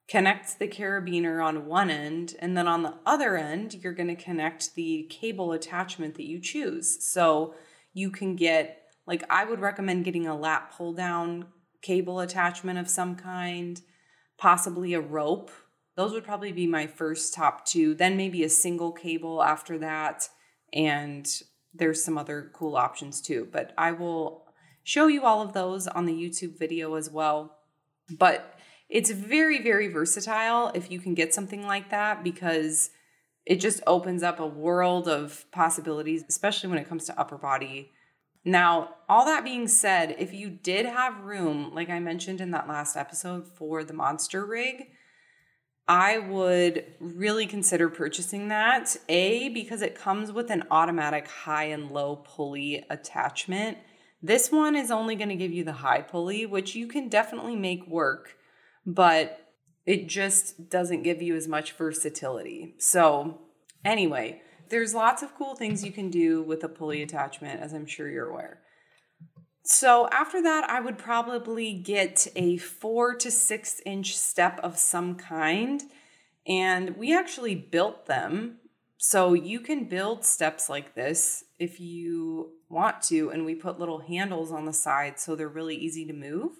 connect 0.09 0.59
the 0.59 0.68
carabiner 0.68 1.44
on 1.44 1.66
one 1.66 1.90
end, 1.90 2.35
and 2.40 2.57
then 2.57 2.68
on 2.68 2.83
the 2.83 2.94
other 3.07 3.37
end, 3.37 3.74
you're 3.74 3.94
going 3.94 4.14
to 4.14 4.22
connect 4.22 4.74
the 4.74 5.07
cable 5.11 5.53
attachment 5.53 6.14
that 6.16 6.26
you 6.26 6.40
choose. 6.40 7.05
So 7.05 7.55
you 7.92 8.11
can 8.11 8.37
get, 8.37 8.83
like, 9.07 9.24
I 9.31 9.44
would 9.44 9.61
recommend 9.61 10.05
getting 10.05 10.26
a 10.26 10.38
lat 10.38 10.72
pull 10.76 10.92
down 10.92 11.46
cable 11.83 12.20
attachment 12.20 12.79
of 12.79 12.88
some 12.88 13.16
kind, 13.16 13.81
possibly 14.37 14.92
a 14.94 15.00
rope 15.00 15.50
those 16.00 16.12
would 16.12 16.24
probably 16.24 16.53
be 16.53 16.66
my 16.66 16.87
first 16.87 17.35
top 17.35 17.66
two. 17.66 17.94
Then 17.94 18.16
maybe 18.16 18.42
a 18.42 18.48
single 18.48 18.90
cable 18.90 19.42
after 19.42 19.76
that. 19.81 20.29
And 20.73 21.27
there's 21.75 22.03
some 22.03 22.19
other 22.19 22.51
cool 22.53 22.77
options 22.77 23.21
too. 23.21 23.49
But 23.51 23.73
I 23.79 23.93
will 23.93 24.47
show 24.83 25.07
you 25.07 25.25
all 25.25 25.43
of 25.43 25.53
those 25.53 25.87
on 25.87 26.07
the 26.07 26.13
YouTube 26.13 26.59
video 26.59 26.95
as 26.95 27.11
well. 27.11 27.59
But 28.19 28.55
it's 28.89 29.11
very, 29.11 29.63
very 29.63 29.89
versatile 29.89 30.73
if 30.75 30.91
you 30.91 30.99
can 30.99 31.15
get 31.15 31.33
something 31.33 31.67
like 31.67 31.91
that 31.91 32.25
because 32.25 32.91
it 33.47 33.57
just 33.57 33.81
opens 33.87 34.23
up 34.23 34.41
a 34.41 34.47
world 34.47 35.09
of 35.09 35.45
possibilities, 35.53 36.25
especially 36.29 36.69
when 36.69 36.79
it 36.79 36.89
comes 36.89 37.07
to 37.07 37.19
upper 37.19 37.39
body. 37.39 37.93
Now, 38.45 38.95
all 39.09 39.25
that 39.27 39.45
being 39.45 39.69
said, 39.69 40.17
if 40.19 40.33
you 40.33 40.51
did 40.51 40.87
have 40.87 41.25
room, 41.25 41.73
like 41.75 41.91
I 41.91 42.01
mentioned 42.01 42.41
in 42.41 42.51
that 42.53 42.69
last 42.69 42.97
episode 42.97 43.47
for 43.47 43.85
the 43.85 43.93
monster 43.93 44.45
rig, 44.45 44.89
I 45.90 46.18
would 46.18 46.85
really 47.00 47.46
consider 47.46 47.88
purchasing 47.88 48.48
that. 48.48 48.96
A, 49.09 49.48
because 49.48 49.83
it 49.83 49.94
comes 49.94 50.31
with 50.31 50.50
an 50.50 50.64
automatic 50.70 51.26
high 51.26 51.64
and 51.64 51.90
low 51.90 52.16
pulley 52.16 52.85
attachment. 52.88 53.79
This 54.22 54.53
one 54.53 54.76
is 54.76 54.90
only 54.90 55.16
going 55.16 55.31
to 55.31 55.35
give 55.35 55.53
you 55.53 55.64
the 55.64 55.72
high 55.72 56.03
pulley, 56.03 56.46
which 56.46 56.74
you 56.76 56.87
can 56.87 57.09
definitely 57.09 57.57
make 57.57 57.87
work, 57.88 58.37
but 58.87 59.48
it 59.85 60.09
just 60.09 60.70
doesn't 60.70 61.03
give 61.03 61.20
you 61.20 61.35
as 61.35 61.48
much 61.48 61.72
versatility. 61.72 62.74
So, 62.79 63.40
Anyway, 63.85 64.42
there's 64.68 64.94
lots 64.94 65.22
of 65.22 65.35
cool 65.35 65.55
things 65.55 65.85
you 65.85 65.92
can 65.92 66.11
do 66.11 66.42
with 66.42 66.62
a 66.64 66.68
pulley 66.68 67.03
attachment, 67.03 67.61
as 67.61 67.72
I'm 67.72 67.87
sure 67.87 68.09
you're 68.09 68.29
aware. 68.29 68.60
So 69.62 70.09
after 70.11 70.42
that, 70.42 70.68
I 70.68 70.81
would 70.81 70.99
probably 70.99 71.75
get 71.75 72.27
a 72.35 72.57
four 72.57 73.14
to 73.16 73.31
six 73.31 73.81
inch 73.85 74.16
step 74.16 74.59
of 74.62 74.79
some 74.79 75.14
kind. 75.14 75.83
And 76.46 76.96
we 76.96 77.16
actually 77.16 77.55
built 77.55 78.07
them. 78.07 78.57
So 78.96 79.33
you 79.33 79.61
can 79.61 79.85
build 79.88 80.25
steps 80.25 80.68
like 80.68 80.94
this 80.94 81.44
if 81.59 81.81
you 81.81 82.53
want 82.68 83.03
to. 83.05 83.31
And 83.31 83.44
we 83.44 83.55
put 83.55 83.79
little 83.79 84.01
handles 84.01 84.53
on 84.53 84.64
the 84.64 84.73
side 84.73 85.18
so 85.18 85.35
they're 85.35 85.49
really 85.49 85.77
easy 85.77 86.07
to 86.07 86.12
move. 86.12 86.53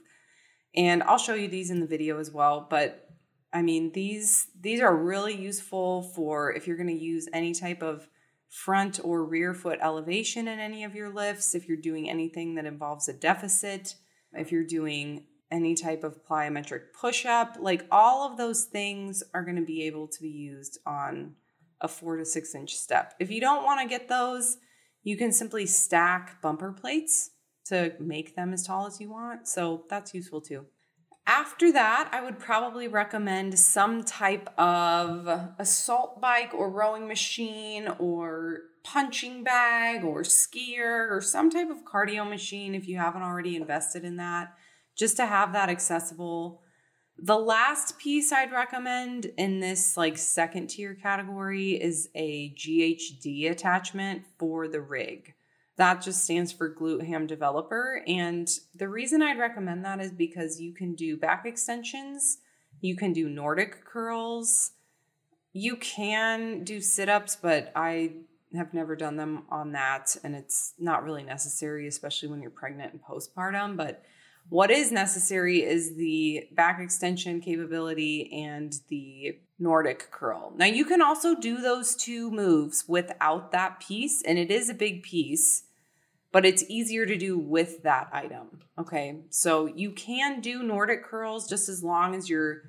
And 0.75 1.03
I'll 1.03 1.19
show 1.19 1.35
you 1.35 1.49
these 1.49 1.71
in 1.71 1.81
the 1.81 1.87
video 1.87 2.19
as 2.19 2.31
well. 2.31 2.67
But 2.69 3.11
I 3.53 3.63
mean, 3.63 3.93
these 3.93 4.47
these 4.61 4.81
are 4.81 4.95
really 4.95 5.35
useful 5.35 6.03
for 6.03 6.53
if 6.53 6.67
you're 6.67 6.77
going 6.77 6.97
to 6.97 7.05
use 7.05 7.29
any 7.33 7.53
type 7.53 7.83
of 7.83 8.09
front 8.51 9.01
or 9.03 9.25
rear 9.25 9.55
foot 9.55 9.79
elevation 9.81 10.49
in 10.49 10.59
any 10.59 10.85
of 10.85 10.95
your 10.95 11.09
lifts, 11.15 11.55
if 11.55 11.69
you're 11.69 11.77
doing 11.77 12.11
anything 12.11 12.57
that 12.57 12.67
involves 12.67 13.09
a 13.09 13.13
deficit, 13.13 13.95
if 14.33 14.53
you're 14.53 14.67
doing 14.67 15.25
any 15.51 15.75
type 15.75 16.05
of 16.05 16.25
plyometric 16.25 16.93
push 16.99 17.25
up, 17.25 17.57
like 17.59 17.87
all 17.91 18.31
of 18.31 18.37
those 18.37 18.65
things 18.65 19.23
are 19.35 19.45
going 19.45 19.57
to 19.57 19.65
be 19.65 19.85
able 19.85 20.07
to 20.09 20.23
be 20.23 20.29
used 20.29 20.79
on 20.87 21.35
a 21.81 21.89
four 21.89 22.17
to 22.17 22.25
six 22.25 22.55
inch 22.55 22.75
step. 22.75 23.15
If 23.19 23.31
you 23.31 23.41
don't 23.41 23.65
want 23.65 23.81
to 23.81 23.89
get 23.89 24.09
those, 24.09 24.59
you 25.03 25.17
can 25.17 25.33
simply 25.33 25.67
stack 25.67 26.43
bumper 26.43 26.73
plates 26.73 27.31
to 27.67 27.95
make 27.99 28.37
them 28.37 28.53
as 28.53 28.65
tall 28.65 28.87
as 28.87 29.01
you 29.01 29.11
want. 29.11 29.49
So 29.49 29.85
that's 29.89 30.13
useful 30.15 30.41
too. 30.41 30.67
After 31.27 31.73
that, 31.73 32.09
I 32.13 32.23
would 32.23 32.39
probably 32.39 32.89
recommend 32.89 33.59
some 33.59 34.03
type 34.03 34.49
of 34.59 35.29
assault 35.59 36.21
bike 36.21 36.53
or 36.55 36.71
rowing 36.71 37.07
machine 37.07 37.89
or 37.99 38.61
punching 38.83 39.45
bag 39.45 40.05
or 40.05 40.25
ski 40.25 40.77
erg 40.81 41.13
or 41.13 41.21
some 41.21 41.51
type 41.51 41.71
of 41.71 41.85
cardio 41.85 42.29
machine 42.29 42.75
if 42.75 42.89
you 42.89 42.97
haven't 42.97 43.23
already 43.23 43.57
invested 43.57 44.05
in 44.05 44.17
that, 44.17 44.55
just 44.97 45.17
to 45.19 45.27
have 45.27 45.53
that 45.53 45.69
accessible. 45.69 46.63
The 47.19 47.39
last 47.39 47.99
piece 47.99 48.33
I'd 48.33 48.51
recommend 48.51 49.27
in 49.37 49.61
this 49.61 49.97
like 49.97 50.17
second 50.17 50.69
tier 50.69 50.95
category 50.95 51.73
is 51.73 52.09
a 52.15 52.55
GHD 52.55 53.51
attachment 53.51 54.23
for 54.39 54.69
the 54.69 54.81
rig. 54.81 55.35
That 55.77 56.03
just 56.03 56.25
stands 56.25 56.53
for 56.53 56.75
glute 56.75 57.07
ham 57.07 57.27
developer. 57.27 58.03
And 58.07 58.49
the 58.75 58.89
reason 58.89 59.23
I'd 59.23 59.39
recommend 59.39 59.85
that 59.85 60.01
is 60.01 60.13
because 60.13 60.61
you 60.61 60.73
can 60.75 60.95
do 60.95 61.17
back 61.17 61.47
extensions, 61.47 62.39
you 62.81 62.97
can 62.97 63.13
do 63.13 63.29
Nordic 63.29 63.85
curls, 63.85 64.73
you 65.53 65.77
can 65.77 66.65
do 66.65 66.81
sit 66.81 67.09
ups, 67.09 67.37
but 67.41 67.73
I 67.75 68.13
have 68.55 68.75
never 68.75 68.97
done 68.97 69.17
them 69.17 69.45
on 69.51 69.73
that. 69.73 70.17
And 70.23 70.35
it's 70.35 70.75
not 70.79 71.05
really 71.05 71.23
necessary, 71.23 71.87
especially 71.87 72.29
when 72.29 72.43
you're 72.43 72.51
pregnant 72.51 72.93
and 72.93 73.03
postpartum. 73.03 73.77
But 73.77 74.03
what 74.49 74.71
is 74.71 74.91
necessary 74.91 75.63
is 75.63 75.97
the 75.97 76.49
back 76.53 76.81
extension 76.81 77.41
capability 77.41 78.45
and 78.45 78.75
the 78.89 79.39
Nordic 79.61 80.11
curl. 80.11 80.53
Now, 80.57 80.67
you 80.67 80.85
can 80.85 81.03
also 81.03 81.35
do 81.35 81.61
those 81.61 81.95
two 81.95 82.31
moves 82.31 82.85
without 82.89 83.53
that 83.53 83.79
piece, 83.79 84.23
and 84.23 84.39
it 84.39 84.51
is 84.51 84.69
a 84.69 84.75
big 84.75 85.03
piece 85.03 85.65
but 86.33 86.47
it's 86.47 86.65
easier 86.69 87.07
to 87.07 87.17
do 87.17 87.39
with 87.39 87.83
that 87.83 88.09
item. 88.13 88.61
Okay, 88.79 89.23
so 89.31 89.67
you 89.67 89.91
can 89.91 90.41
do 90.41 90.63
Nordic 90.63 91.05
curls 91.05 91.49
just 91.49 91.69
as 91.69 91.83
long 91.83 92.15
as 92.15 92.31
your 92.31 92.63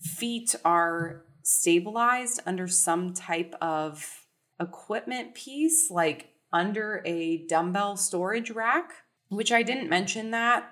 feet 0.00 0.54
are 0.64 1.24
stabilized 1.42 2.40
under 2.46 2.66
some 2.66 3.12
type 3.12 3.54
of 3.60 4.24
equipment 4.60 5.34
piece, 5.34 5.90
like 5.90 6.30
under 6.52 7.02
a 7.04 7.46
dumbbell 7.46 7.96
storage 7.96 8.50
rack, 8.50 8.92
which 9.28 9.52
I 9.52 9.62
didn't 9.62 9.90
mention 9.90 10.30
that 10.30 10.70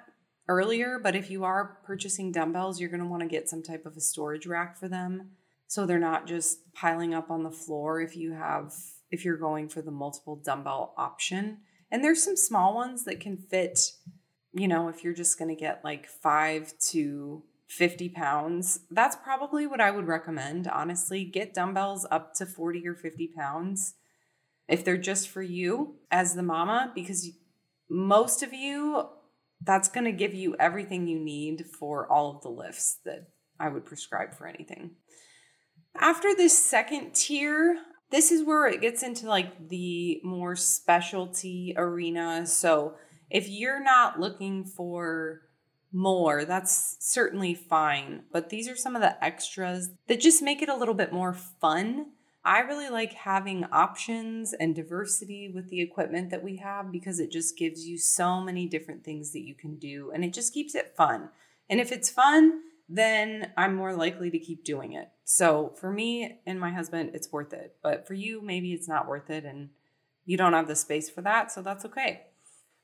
earlier, 0.49 0.99
but 1.03 1.15
if 1.15 1.31
you 1.31 1.45
are 1.45 1.79
purchasing 1.85 2.33
dumbbells, 2.33 2.81
you're 2.81 2.91
going 2.91 3.03
to 3.03 3.09
want 3.09 3.23
to 3.23 3.29
get 3.29 3.49
some 3.49 3.63
type 3.63 3.85
of 3.87 3.97
a 3.97 4.01
storage 4.01 4.47
rack 4.47 4.79
for 4.79 4.89
them 4.89 5.31
so 5.75 5.87
they're 5.87 5.99
not 5.99 6.29
just 6.29 6.73
piling 6.73 7.15
up 7.15 7.33
on 7.33 7.43
the 7.43 7.51
floor 7.51 8.01
if 8.01 8.17
you 8.17 8.33
have 8.33 8.73
if 9.11 9.25
you're 9.25 9.37
going 9.37 9.69
for 9.69 9.83
the 9.83 9.91
multiple 9.91 10.37
dumbbell 10.37 10.95
option 10.97 11.59
and 11.91 12.05
there's 12.05 12.23
some 12.23 12.37
small 12.37 12.77
ones 12.77 13.03
that 13.05 13.19
can 13.19 13.37
fit, 13.37 13.81
you 14.53 14.69
know, 14.69 14.89
if 14.89 15.03
you're 15.03 15.13
just 15.13 15.37
going 15.37 15.49
to 15.49 15.61
get 15.61 15.83
like 15.83 16.07
five 16.07 16.73
to 16.91 17.43
50 17.67 18.09
pounds, 18.11 18.81
that's 18.89 19.17
probably 19.17 19.67
what 19.67 19.81
I 19.81 19.91
would 19.91 20.07
recommend. 20.07 20.69
Honestly, 20.69 21.25
get 21.25 21.55
dumbbells 21.55 22.07
up 22.09 22.35
to 22.35 22.47
40 22.47 22.87
or 22.87 22.95
50 22.95 23.33
pounds 23.37 23.95
if 24.69 24.85
they're 24.85 24.97
just 24.97 25.29
for 25.29 25.43
you 25.43 25.97
as 26.09 26.35
the 26.35 26.43
mama, 26.45 26.93
because 26.95 27.31
most 27.91 28.45
of 28.45 28.53
you, 28.53 29.09
that's 29.61 29.89
going 29.89 30.05
to 30.05 30.13
give 30.13 30.35
you 30.35 30.55
everything 30.61 31.09
you 31.09 31.19
need 31.19 31.67
for 31.67 32.07
all 32.11 32.31
of 32.31 32.43
the 32.43 32.49
lifts 32.49 32.99
that 33.05 33.29
I 33.59 33.69
would 33.69 33.85
prescribe 33.85 34.35
for 34.35 34.47
anything. 34.47 34.93
After 35.97 36.35
this 36.35 36.63
second 36.63 37.15
tier, 37.15 37.79
this 38.11 38.31
is 38.31 38.45
where 38.45 38.67
it 38.67 38.81
gets 38.81 39.03
into 39.03 39.27
like 39.27 39.69
the 39.69 40.21
more 40.25 40.57
specialty 40.57 41.75
arena. 41.77 42.47
So 42.47 42.95
if 43.31 43.49
you're 43.49 43.83
not 43.83 44.21
looking 44.21 44.65
for 44.65 45.43
more, 45.93 46.45
that's 46.45 46.97
certainly 47.01 47.55
fine. 47.55 48.25
But 48.33 48.51
these 48.51 48.69
are 48.69 48.77
some 48.77 48.97
of 48.97 49.03
the 49.03 49.23
extras 49.25 49.91
that 50.09 50.21
just 50.21 50.43
make 50.43 50.63
it 50.63 50.69
a 50.69 50.77
little 50.77 50.95
bit 50.95 51.13
more 51.13 51.33
fun. 51.33 52.07
I 52.45 52.61
really 52.61 52.91
like 52.91 53.15
having 53.15 53.65
options 53.73 54.53
and 54.53 54.75
diversity 54.75 55.49
with 55.49 55.71
the 55.71 55.81
equipment 55.81 56.31
that 56.31 56.45
we 56.45 56.57
have 56.59 56.93
because 56.93 57.19
it 57.19 57.31
just 57.31 57.57
gives 57.57 57.87
you 57.87 57.97
so 57.97 58.41
many 58.41 58.67
different 58.67 59.03
things 59.03 59.33
that 59.33 59.47
you 59.47 59.55
can 59.55 59.77
do 59.77 60.11
and 60.13 60.25
it 60.25 60.35
just 60.35 60.53
keeps 60.53 60.75
it 60.75 60.95
fun. 60.97 61.31
And 61.71 61.81
if 61.81 61.91
it's 61.91 62.11
fun, 62.11 62.61
then 62.89 63.53
I'm 63.57 63.75
more 63.75 63.95
likely 63.95 64.31
to 64.31 64.39
keep 64.39 64.65
doing 64.65 64.93
it. 64.93 65.09
So 65.25 65.75
for 65.81 65.91
me 65.91 66.41
and 66.47 66.61
my 66.61 66.71
husband, 66.71 67.11
it's 67.15 67.33
worth 67.33 67.53
it. 67.53 67.77
But 67.83 68.07
for 68.07 68.15
you, 68.15 68.43
maybe 68.43 68.73
it's 68.73 68.89
not 68.89 69.09
worth 69.09 69.31
it 69.31 69.45
and 69.45 69.71
you 70.27 70.37
don't 70.37 70.53
have 70.53 70.69
the 70.69 70.77
space 70.77 71.09
for 71.09 71.23
that. 71.23 71.51
So 71.51 71.63
that's 71.63 71.85
okay. 71.87 72.27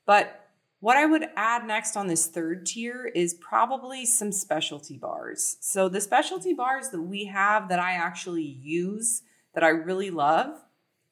But 0.05 0.47
what 0.79 0.97
I 0.97 1.05
would 1.05 1.27
add 1.35 1.67
next 1.67 1.95
on 1.95 2.07
this 2.07 2.25
third 2.25 2.65
tier 2.65 3.11
is 3.13 3.35
probably 3.35 4.05
some 4.05 4.31
specialty 4.31 4.97
bars. 4.97 5.57
So 5.61 5.87
the 5.87 6.01
specialty 6.01 6.53
bars 6.53 6.89
that 6.89 7.01
we 7.01 7.25
have 7.25 7.69
that 7.69 7.79
I 7.79 7.93
actually 7.93 8.43
use 8.43 9.21
that 9.53 9.63
I 9.63 9.69
really 9.69 10.09
love 10.09 10.63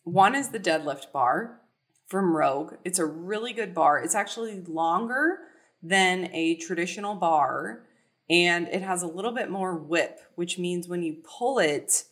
one 0.03 0.33
is 0.33 0.49
the 0.49 0.59
deadlift 0.59 1.11
bar 1.11 1.61
from 2.07 2.35
Rogue. 2.35 2.73
It's 2.83 2.97
a 2.97 3.05
really 3.05 3.53
good 3.53 3.75
bar. 3.75 3.99
It's 3.99 4.15
actually 4.15 4.59
longer 4.61 5.37
than 5.83 6.29
a 6.33 6.55
traditional 6.55 7.13
bar 7.13 7.83
and 8.29 8.67
it 8.67 8.81
has 8.81 9.01
a 9.01 9.07
little 9.07 9.31
bit 9.31 9.49
more 9.49 9.75
whip, 9.75 10.19
which 10.35 10.59
means 10.59 10.87
when 10.87 11.01
you 11.01 11.21
pull 11.23 11.59
it, 11.59 12.03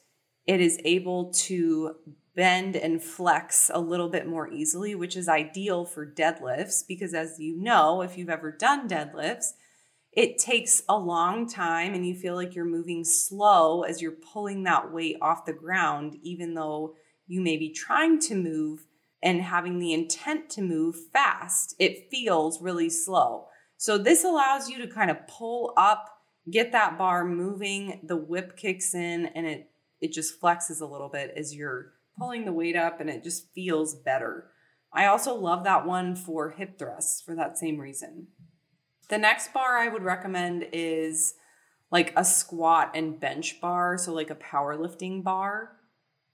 it 0.45 0.61
is 0.61 0.79
able 0.83 1.31
to 1.33 1.95
bend 2.35 2.75
and 2.75 3.03
flex 3.03 3.69
a 3.73 3.79
little 3.79 4.09
bit 4.09 4.27
more 4.27 4.51
easily, 4.51 4.95
which 4.95 5.15
is 5.15 5.27
ideal 5.27 5.85
for 5.85 6.05
deadlifts 6.05 6.83
because, 6.87 7.13
as 7.13 7.39
you 7.39 7.61
know, 7.61 8.01
if 8.01 8.17
you've 8.17 8.29
ever 8.29 8.51
done 8.51 8.87
deadlifts, 8.87 9.53
it 10.13 10.37
takes 10.37 10.81
a 10.89 10.97
long 10.97 11.47
time 11.47 11.93
and 11.93 12.07
you 12.07 12.15
feel 12.15 12.35
like 12.35 12.55
you're 12.55 12.65
moving 12.65 13.03
slow 13.03 13.83
as 13.83 14.01
you're 14.01 14.11
pulling 14.11 14.63
that 14.63 14.91
weight 14.91 15.17
off 15.21 15.45
the 15.45 15.53
ground, 15.53 16.17
even 16.23 16.53
though 16.53 16.95
you 17.27 17.41
may 17.41 17.57
be 17.57 17.69
trying 17.69 18.19
to 18.21 18.35
move 18.35 18.85
and 19.21 19.41
having 19.41 19.79
the 19.79 19.93
intent 19.93 20.49
to 20.51 20.61
move 20.61 20.95
fast. 21.11 21.75
It 21.79 22.09
feels 22.09 22.61
really 22.61 22.89
slow. 22.89 23.47
So 23.77 23.97
this 23.97 24.23
allows 24.23 24.69
you 24.69 24.79
to 24.79 24.87
kind 24.87 25.11
of 25.11 25.27
pull 25.27 25.73
up, 25.77 26.09
get 26.51 26.71
that 26.71 26.97
bar 26.97 27.23
moving, 27.23 28.01
the 28.03 28.17
whip 28.17 28.57
kicks 28.57 28.93
in 28.93 29.27
and 29.27 29.45
it 29.45 29.69
it 29.99 30.11
just 30.11 30.39
flexes 30.39 30.79
a 30.79 30.85
little 30.85 31.09
bit 31.09 31.33
as 31.35 31.55
you're 31.55 31.93
pulling 32.19 32.45
the 32.45 32.53
weight 32.53 32.75
up 32.75 32.99
and 32.99 33.09
it 33.09 33.23
just 33.23 33.51
feels 33.53 33.95
better. 33.95 34.51
I 34.93 35.05
also 35.05 35.35
love 35.35 35.63
that 35.63 35.85
one 35.85 36.15
for 36.15 36.51
hip 36.51 36.77
thrusts 36.77 37.21
for 37.21 37.35
that 37.35 37.57
same 37.57 37.79
reason. 37.79 38.27
The 39.09 39.17
next 39.17 39.53
bar 39.53 39.77
I 39.77 39.87
would 39.87 40.03
recommend 40.03 40.67
is 40.71 41.33
like 41.91 42.13
a 42.15 42.25
squat 42.25 42.91
and 42.93 43.19
bench 43.19 43.61
bar, 43.61 43.97
so 43.97 44.13
like 44.13 44.29
a 44.29 44.35
powerlifting 44.35 45.23
bar. 45.23 45.77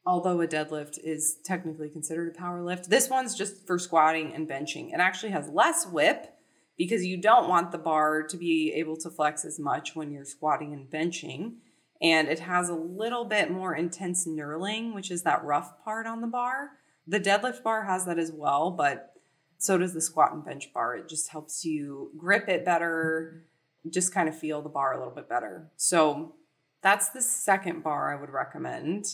Although 0.06 0.42
a 0.42 0.48
deadlift 0.48 1.00
is 1.02 1.38
technically 1.46 1.90
considered 1.90 2.36
a 2.36 2.38
power 2.38 2.62
lift, 2.62 2.90
this 2.90 3.10
one's 3.10 3.36
just 3.36 3.66
for 3.66 3.80
squatting 3.80 4.34
and 4.34 4.50
benching. 4.50 4.94
It 4.94 5.00
actually 5.00 5.32
has 5.32 5.48
less 5.48 5.86
whip 5.86 6.33
because 6.78 7.06
you 7.06 7.18
don't 7.18 7.50
want 7.50 7.72
the 7.72 7.78
bar 7.78 8.24
to 8.24 8.38
be 8.38 8.74
able 8.74 8.98
to 8.98 9.10
flex 9.10 9.46
as 9.46 9.60
much 9.60 9.96
when 9.96 10.12
you're 10.12 10.26
squatting 10.26 10.74
and 10.74 10.90
benching. 10.90 11.56
And 12.02 12.28
it 12.28 12.40
has 12.40 12.70
a 12.70 12.76
little 12.76 13.26
bit 13.26 13.52
more 13.52 13.76
intense 13.76 14.28
knurling, 14.28 14.94
which 14.94 15.12
is 15.12 15.24
that 15.24 15.44
rough 15.44 15.84
part 15.84 16.06
on 16.06 16.22
the 16.22 16.28
bar. 16.28 16.72
The 17.08 17.20
deadlift 17.20 17.64
bar 17.64 17.84
has 17.84 18.06
that 18.06 18.18
as 18.18 18.32
well, 18.32 18.72
but 18.72 19.14
so 19.58 19.78
does 19.78 19.94
the 19.94 20.02
squat 20.02 20.34
and 20.34 20.44
bench 20.44 20.74
bar. 20.74 20.96
It 20.98 21.08
just 21.08 21.30
helps 21.30 21.64
you 21.64 22.12
grip 22.18 22.50
it 22.50 22.66
better, 22.66 23.46
just 23.90 24.14
kind 24.14 24.28
of 24.28 24.38
feel 24.38 24.62
the 24.62 24.70
bar 24.70 24.94
a 24.94 24.98
little 24.98 25.14
bit 25.14 25.30
better. 25.30 25.72
So 25.78 26.36
that's 26.82 27.10
the 27.10 27.22
second 27.22 27.84
bar 27.84 28.14
I 28.14 28.20
would 28.20 28.30
recommend. 28.30 29.06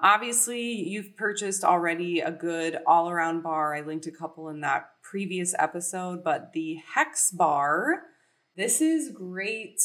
Obviously, 0.00 0.62
you've 0.62 1.16
purchased 1.16 1.64
already 1.64 2.20
a 2.20 2.30
good 2.30 2.78
all 2.86 3.10
around 3.10 3.42
bar. 3.42 3.74
I 3.74 3.80
linked 3.80 4.06
a 4.06 4.12
couple 4.12 4.48
in 4.48 4.60
that 4.60 4.90
previous 5.10 5.54
episode, 5.58 6.22
but 6.22 6.52
the 6.52 6.76
Hex 6.94 7.30
bar, 7.30 8.02
this 8.56 8.80
is 8.80 9.10
great. 9.10 9.80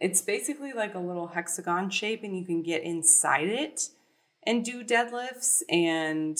It's 0.00 0.20
basically 0.20 0.72
like 0.72 0.94
a 0.94 1.00
little 1.00 1.28
hexagon 1.28 1.90
shape, 1.90 2.22
and 2.22 2.36
you 2.36 2.44
can 2.44 2.62
get 2.62 2.82
inside 2.82 3.48
it 3.48 3.88
and 4.42 4.64
do 4.64 4.84
deadlifts. 4.84 5.62
And 5.70 6.38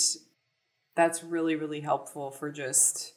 that's 0.95 1.23
really, 1.23 1.55
really 1.55 1.81
helpful 1.81 2.31
for 2.31 2.51
just 2.51 3.13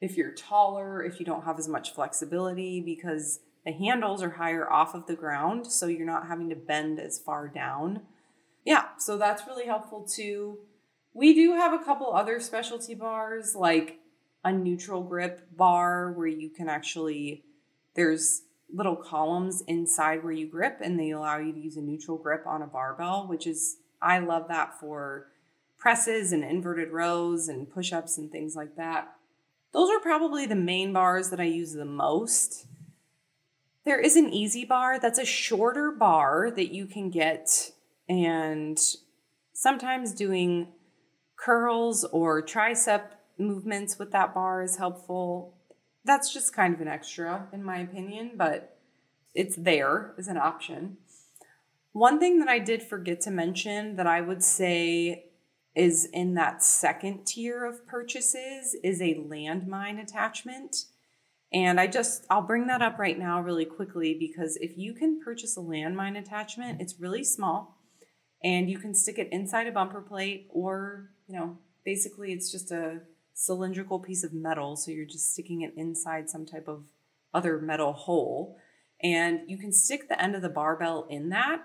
if 0.00 0.16
you're 0.16 0.32
taller, 0.32 1.02
if 1.02 1.20
you 1.20 1.26
don't 1.26 1.44
have 1.44 1.58
as 1.58 1.68
much 1.68 1.94
flexibility, 1.94 2.80
because 2.80 3.40
the 3.64 3.72
handles 3.72 4.22
are 4.22 4.30
higher 4.30 4.70
off 4.70 4.94
of 4.94 5.06
the 5.06 5.14
ground, 5.14 5.66
so 5.66 5.86
you're 5.86 6.04
not 6.04 6.26
having 6.26 6.50
to 6.50 6.56
bend 6.56 6.98
as 7.00 7.18
far 7.18 7.48
down. 7.48 8.02
Yeah, 8.64 8.86
so 8.98 9.16
that's 9.16 9.46
really 9.46 9.66
helpful 9.66 10.06
too. 10.06 10.58
We 11.14 11.32
do 11.32 11.52
have 11.52 11.72
a 11.72 11.84
couple 11.84 12.12
other 12.12 12.40
specialty 12.40 12.94
bars, 12.94 13.54
like 13.54 14.00
a 14.44 14.52
neutral 14.52 15.02
grip 15.02 15.56
bar 15.56 16.12
where 16.12 16.26
you 16.26 16.50
can 16.50 16.68
actually, 16.68 17.44
there's 17.94 18.42
little 18.72 18.96
columns 18.96 19.62
inside 19.68 20.24
where 20.24 20.32
you 20.32 20.48
grip 20.48 20.78
and 20.82 20.98
they 20.98 21.10
allow 21.10 21.38
you 21.38 21.52
to 21.52 21.60
use 21.60 21.76
a 21.76 21.80
neutral 21.80 22.18
grip 22.18 22.44
on 22.46 22.62
a 22.62 22.66
barbell, 22.66 23.28
which 23.28 23.46
is, 23.46 23.76
I 24.02 24.18
love 24.18 24.48
that 24.48 24.78
for 24.80 25.28
presses 25.78 26.32
and 26.32 26.42
inverted 26.42 26.90
rows 26.90 27.46
and 27.46 27.70
push 27.70 27.92
ups 27.92 28.18
and 28.18 28.30
things 28.32 28.56
like 28.56 28.74
that. 28.76 29.14
Those 29.72 29.90
are 29.90 30.00
probably 30.00 30.46
the 30.46 30.56
main 30.56 30.92
bars 30.92 31.30
that 31.30 31.40
I 31.40 31.44
use 31.44 31.74
the 31.74 31.84
most. 31.84 32.66
There 33.84 34.00
is 34.00 34.16
an 34.16 34.32
EZ 34.34 34.64
bar 34.68 34.98
that's 34.98 35.18
a 35.18 35.24
shorter 35.24 35.92
bar 35.92 36.50
that 36.50 36.72
you 36.72 36.86
can 36.86 37.10
get, 37.10 37.72
and 38.08 38.80
sometimes 39.52 40.12
doing 40.12 40.68
curls 41.44 42.04
or 42.04 42.42
tricep 42.42 43.02
movements 43.38 43.98
with 43.98 44.12
that 44.12 44.32
bar 44.32 44.62
is 44.62 44.76
helpful. 44.76 45.54
That's 46.04 46.32
just 46.32 46.54
kind 46.54 46.74
of 46.74 46.80
an 46.80 46.88
extra, 46.88 47.48
in 47.52 47.62
my 47.62 47.78
opinion, 47.78 48.32
but 48.36 48.78
it's 49.34 49.56
there 49.56 50.14
as 50.18 50.28
an 50.28 50.38
option. 50.38 50.98
One 51.92 52.18
thing 52.18 52.38
that 52.38 52.48
I 52.48 52.58
did 52.58 52.82
forget 52.82 53.20
to 53.22 53.30
mention 53.30 53.96
that 53.96 54.06
I 54.06 54.20
would 54.20 54.42
say 54.42 55.26
is 55.74 56.06
in 56.12 56.34
that 56.34 56.62
second 56.62 57.26
tier 57.26 57.64
of 57.64 57.86
purchases 57.86 58.76
is 58.82 59.00
a 59.00 59.14
landmine 59.14 60.02
attachment. 60.02 60.86
And 61.52 61.78
I 61.78 61.86
just, 61.86 62.24
I'll 62.30 62.42
bring 62.42 62.66
that 62.68 62.82
up 62.82 62.98
right 62.98 63.18
now 63.18 63.40
really 63.40 63.64
quickly 63.64 64.16
because 64.18 64.56
if 64.60 64.78
you 64.78 64.94
can 64.94 65.20
purchase 65.22 65.56
a 65.56 65.60
landmine 65.60 66.18
attachment, 66.18 66.80
it's 66.80 67.00
really 67.00 67.24
small 67.24 67.76
and 68.44 68.70
you 68.70 68.78
can 68.78 68.94
stick 68.94 69.18
it 69.18 69.28
inside 69.32 69.66
a 69.66 69.72
bumper 69.72 70.00
plate 70.00 70.46
or, 70.50 71.10
you 71.26 71.36
know, 71.36 71.58
basically 71.84 72.32
it's 72.32 72.52
just 72.52 72.70
a 72.70 73.00
cylindrical 73.32 73.98
piece 73.98 74.22
of 74.22 74.32
metal. 74.32 74.76
So 74.76 74.92
you're 74.92 75.06
just 75.06 75.32
sticking 75.32 75.62
it 75.62 75.72
inside 75.76 76.30
some 76.30 76.46
type 76.46 76.68
of 76.68 76.84
other 77.32 77.58
metal 77.58 77.92
hole. 77.92 78.56
And 79.02 79.40
you 79.48 79.58
can 79.58 79.72
stick 79.72 80.08
the 80.08 80.22
end 80.22 80.36
of 80.36 80.42
the 80.42 80.48
barbell 80.48 81.06
in 81.10 81.30
that 81.30 81.62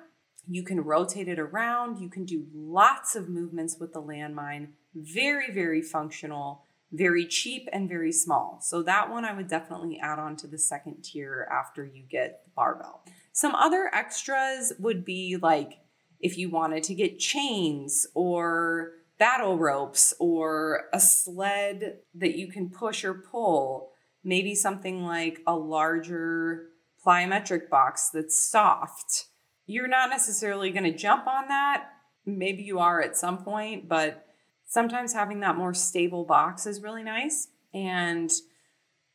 you 0.50 0.63
can 0.63 0.82
rotate 0.82 1.28
it 1.28 1.39
around. 1.39 2.00
You 2.00 2.10
can 2.10 2.26
do 2.26 2.48
lots 2.54 3.15
of 3.15 3.30
movements 3.30 3.78
with 3.80 3.94
the 3.94 4.02
landmine. 4.02 4.70
Very, 4.96 5.52
very 5.52 5.82
functional, 5.82 6.63
very 6.92 7.26
cheap, 7.28 7.70
and 7.72 7.88
very 7.88 8.12
small. 8.12 8.60
So, 8.62 8.82
that 8.84 9.12
one 9.12 9.26
I 9.26 9.34
would 9.34 9.48
definitely 9.48 10.00
add 10.02 10.18
on 10.18 10.36
to 10.38 10.48
the 10.48 10.58
second 10.58 11.04
tier 11.04 11.48
after 11.52 11.86
you 11.86 12.04
get 12.10 12.44
the 12.46 12.52
barbell. 12.56 13.04
Some 13.32 13.54
other 13.54 13.92
extras 13.94 14.74
would 14.80 15.06
be 15.06 15.38
like 15.39 15.80
if 16.20 16.38
you 16.38 16.50
wanted 16.50 16.84
to 16.84 16.96
get 16.96 17.20
chains 17.20 18.08
or 18.14 18.92
battle 19.18 19.58
ropes 19.58 20.14
or 20.20 20.86
a 20.94 21.00
sled 21.00 22.00
that 22.14 22.38
you 22.38 22.48
can 22.48 22.70
push 22.70 23.04
or 23.04 23.14
pull, 23.14 23.92
maybe 24.24 24.56
something 24.56 25.06
like 25.06 25.42
a 25.46 25.56
larger 25.56 26.70
plyometric 27.06 27.70
box 27.70 28.10
that's 28.10 28.38
soft 28.38 29.26
you're 29.70 29.88
not 29.88 30.10
necessarily 30.10 30.72
going 30.72 30.92
to 30.92 30.98
jump 30.98 31.28
on 31.28 31.48
that. 31.48 31.90
Maybe 32.26 32.64
you 32.64 32.80
are 32.80 33.04
at 33.04 33.16
some 33.16 33.38
point, 33.38 33.88
but 33.88 34.26
sometimes 34.66 35.14
having 35.14 35.42
that 35.42 35.58
more 35.58 35.76
stable 35.76 36.26
box 36.26 36.66
is 36.66 36.82
really 36.82 37.04
nice. 37.04 37.50
And 37.72 38.32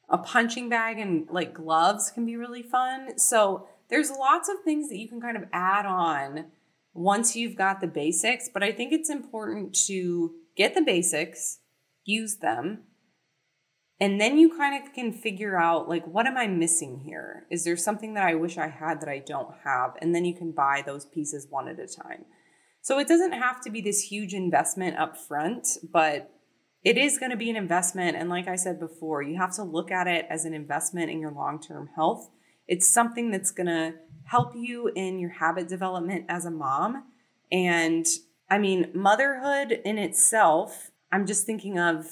a 0.08 0.16
punching 0.16 0.68
bag 0.68 1.00
and 1.00 1.26
like 1.28 1.54
gloves 1.54 2.12
can 2.12 2.24
be 2.24 2.36
really 2.36 2.62
fun. 2.62 3.18
So 3.18 3.66
there's 3.88 4.12
lots 4.12 4.48
of 4.48 4.60
things 4.64 4.88
that 4.90 4.96
you 4.96 5.08
can 5.08 5.20
kind 5.20 5.36
of 5.36 5.42
add 5.52 5.86
on 5.86 6.44
once 6.94 7.34
you've 7.34 7.56
got 7.56 7.80
the 7.80 7.88
basics, 7.88 8.48
but 8.52 8.62
I 8.62 8.72
think 8.72 8.92
it's 8.92 9.10
important 9.10 9.74
to 9.86 10.34
get 10.56 10.74
the 10.74 10.82
basics, 10.82 11.58
use 12.04 12.36
them, 12.36 12.84
and 14.00 14.20
then 14.20 14.38
you 14.38 14.56
kind 14.56 14.82
of 14.82 14.92
can 14.92 15.12
figure 15.12 15.56
out 15.56 15.88
like 15.88 16.06
what 16.06 16.26
am 16.26 16.36
i 16.36 16.46
missing 16.46 17.00
here? 17.04 17.46
Is 17.50 17.64
there 17.64 17.76
something 17.76 18.14
that 18.14 18.24
i 18.24 18.34
wish 18.34 18.58
i 18.58 18.68
had 18.68 19.00
that 19.00 19.08
i 19.08 19.18
don't 19.18 19.54
have? 19.64 19.94
And 20.00 20.14
then 20.14 20.24
you 20.24 20.34
can 20.34 20.52
buy 20.52 20.82
those 20.84 21.04
pieces 21.04 21.46
one 21.48 21.68
at 21.68 21.78
a 21.78 21.86
time. 21.86 22.24
So 22.82 22.98
it 22.98 23.08
doesn't 23.08 23.32
have 23.32 23.60
to 23.62 23.70
be 23.70 23.80
this 23.80 24.02
huge 24.02 24.34
investment 24.34 24.98
up 24.98 25.16
front 25.16 25.66
but 25.92 26.30
it 26.82 26.98
is 26.98 27.16
going 27.16 27.30
to 27.30 27.36
be 27.36 27.48
an 27.48 27.56
investment. 27.56 28.16
And 28.16 28.28
like 28.28 28.48
i 28.48 28.56
said 28.56 28.80
before 28.80 29.22
you 29.22 29.36
have 29.36 29.54
to 29.54 29.62
look 29.62 29.90
at 29.90 30.06
it 30.06 30.26
as 30.28 30.44
an 30.44 30.54
investment 30.54 31.10
in 31.10 31.20
your 31.20 31.32
long-term 31.32 31.90
health. 31.94 32.30
It's 32.66 32.88
something 32.88 33.30
that's 33.30 33.50
going 33.50 33.66
to 33.66 33.94
help 34.24 34.54
you 34.54 34.90
in 34.94 35.18
your 35.18 35.30
habit 35.30 35.68
development 35.68 36.24
as 36.28 36.44
a 36.44 36.50
mom 36.50 37.04
and 37.52 38.06
i 38.50 38.58
mean 38.58 38.90
motherhood 38.94 39.80
in 39.84 39.98
itself 39.98 40.90
i'm 41.12 41.26
just 41.26 41.46
thinking 41.46 41.78
of 41.78 42.06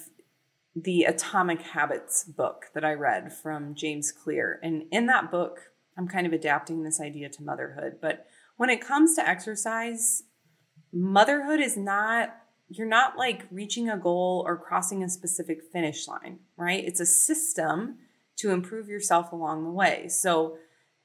the 0.74 1.04
Atomic 1.04 1.60
Habits 1.62 2.24
book 2.24 2.66
that 2.74 2.84
I 2.84 2.94
read 2.94 3.32
from 3.32 3.74
James 3.74 4.10
Clear. 4.10 4.58
And 4.62 4.84
in 4.90 5.06
that 5.06 5.30
book, 5.30 5.70
I'm 5.98 6.08
kind 6.08 6.26
of 6.26 6.32
adapting 6.32 6.82
this 6.82 7.00
idea 7.00 7.28
to 7.28 7.42
motherhood. 7.42 7.98
But 8.00 8.26
when 8.56 8.70
it 8.70 8.80
comes 8.80 9.14
to 9.16 9.28
exercise, 9.28 10.22
motherhood 10.92 11.60
is 11.60 11.76
not, 11.76 12.34
you're 12.68 12.86
not 12.86 13.18
like 13.18 13.46
reaching 13.50 13.90
a 13.90 13.98
goal 13.98 14.42
or 14.46 14.56
crossing 14.56 15.02
a 15.02 15.08
specific 15.08 15.62
finish 15.62 16.08
line, 16.08 16.38
right? 16.56 16.82
It's 16.82 17.00
a 17.00 17.06
system 17.06 17.98
to 18.36 18.50
improve 18.50 18.88
yourself 18.88 19.32
along 19.32 19.64
the 19.64 19.70
way. 19.70 20.08
So 20.08 20.56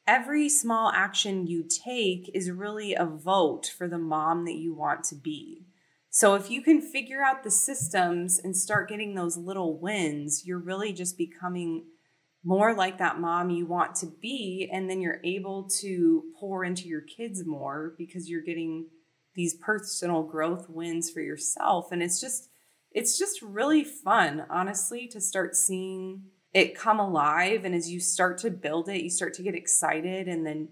every 0.08 0.50
small 0.50 0.92
action 0.94 1.46
you 1.46 1.64
take 1.64 2.32
is 2.34 2.50
really 2.50 2.96
a 2.96 3.06
vote 3.06 3.72
for 3.78 3.88
the 3.88 3.98
mom 3.98 4.46
that 4.46 4.56
you 4.56 4.74
want 4.74 5.04
to 5.06 5.16
be. 5.16 5.66
So 6.10 6.34
if 6.36 6.50
you 6.50 6.62
can 6.62 6.82
figure 6.82 7.22
out 7.22 7.44
the 7.44 7.52
systems 7.52 8.40
and 8.40 8.56
start 8.56 8.90
getting 8.90 9.14
those 9.14 9.38
little 9.38 9.78
wins, 9.78 10.44
you're 10.46 10.58
really 10.58 10.94
just 10.94 11.18
becoming 11.18 11.84
more 12.44 12.74
like 12.74 12.98
that 12.98 13.20
mom 13.20 13.50
you 13.50 13.66
want 13.66 13.94
to 13.96 14.08
be 14.22 14.70
and 14.72 14.90
then 14.90 15.02
you're 15.02 15.20
able 15.26 15.70
to 15.70 16.24
pour 16.40 16.64
into 16.64 16.88
your 16.88 17.02
kids 17.02 17.46
more 17.46 17.94
because 17.98 18.30
you're 18.30 18.42
getting 18.42 18.88
these 19.36 19.56
personal 19.56 20.24
growth 20.24 20.70
wins 20.70 21.12
for 21.12 21.20
yourself 21.20 21.92
and 21.92 22.02
it's 22.02 22.22
just 22.22 22.50
it's 22.92 23.20
just 23.20 23.42
really 23.42 23.84
fun 23.84 24.46
honestly 24.50 25.08
to 25.08 25.20
start 25.20 25.56
seeing 25.56 26.24
it 26.54 26.76
come 26.76 27.00
alive 27.00 27.66
and 27.66 27.76
as 27.76 27.90
you 27.90 28.00
start 28.00 28.38
to 28.38 28.50
build 28.50 28.90
it 28.90 29.04
you 29.04 29.10
start 29.10 29.34
to 29.34 29.44
get 29.44 29.56
excited 29.56 30.28
and 30.28 30.46
then 30.46 30.68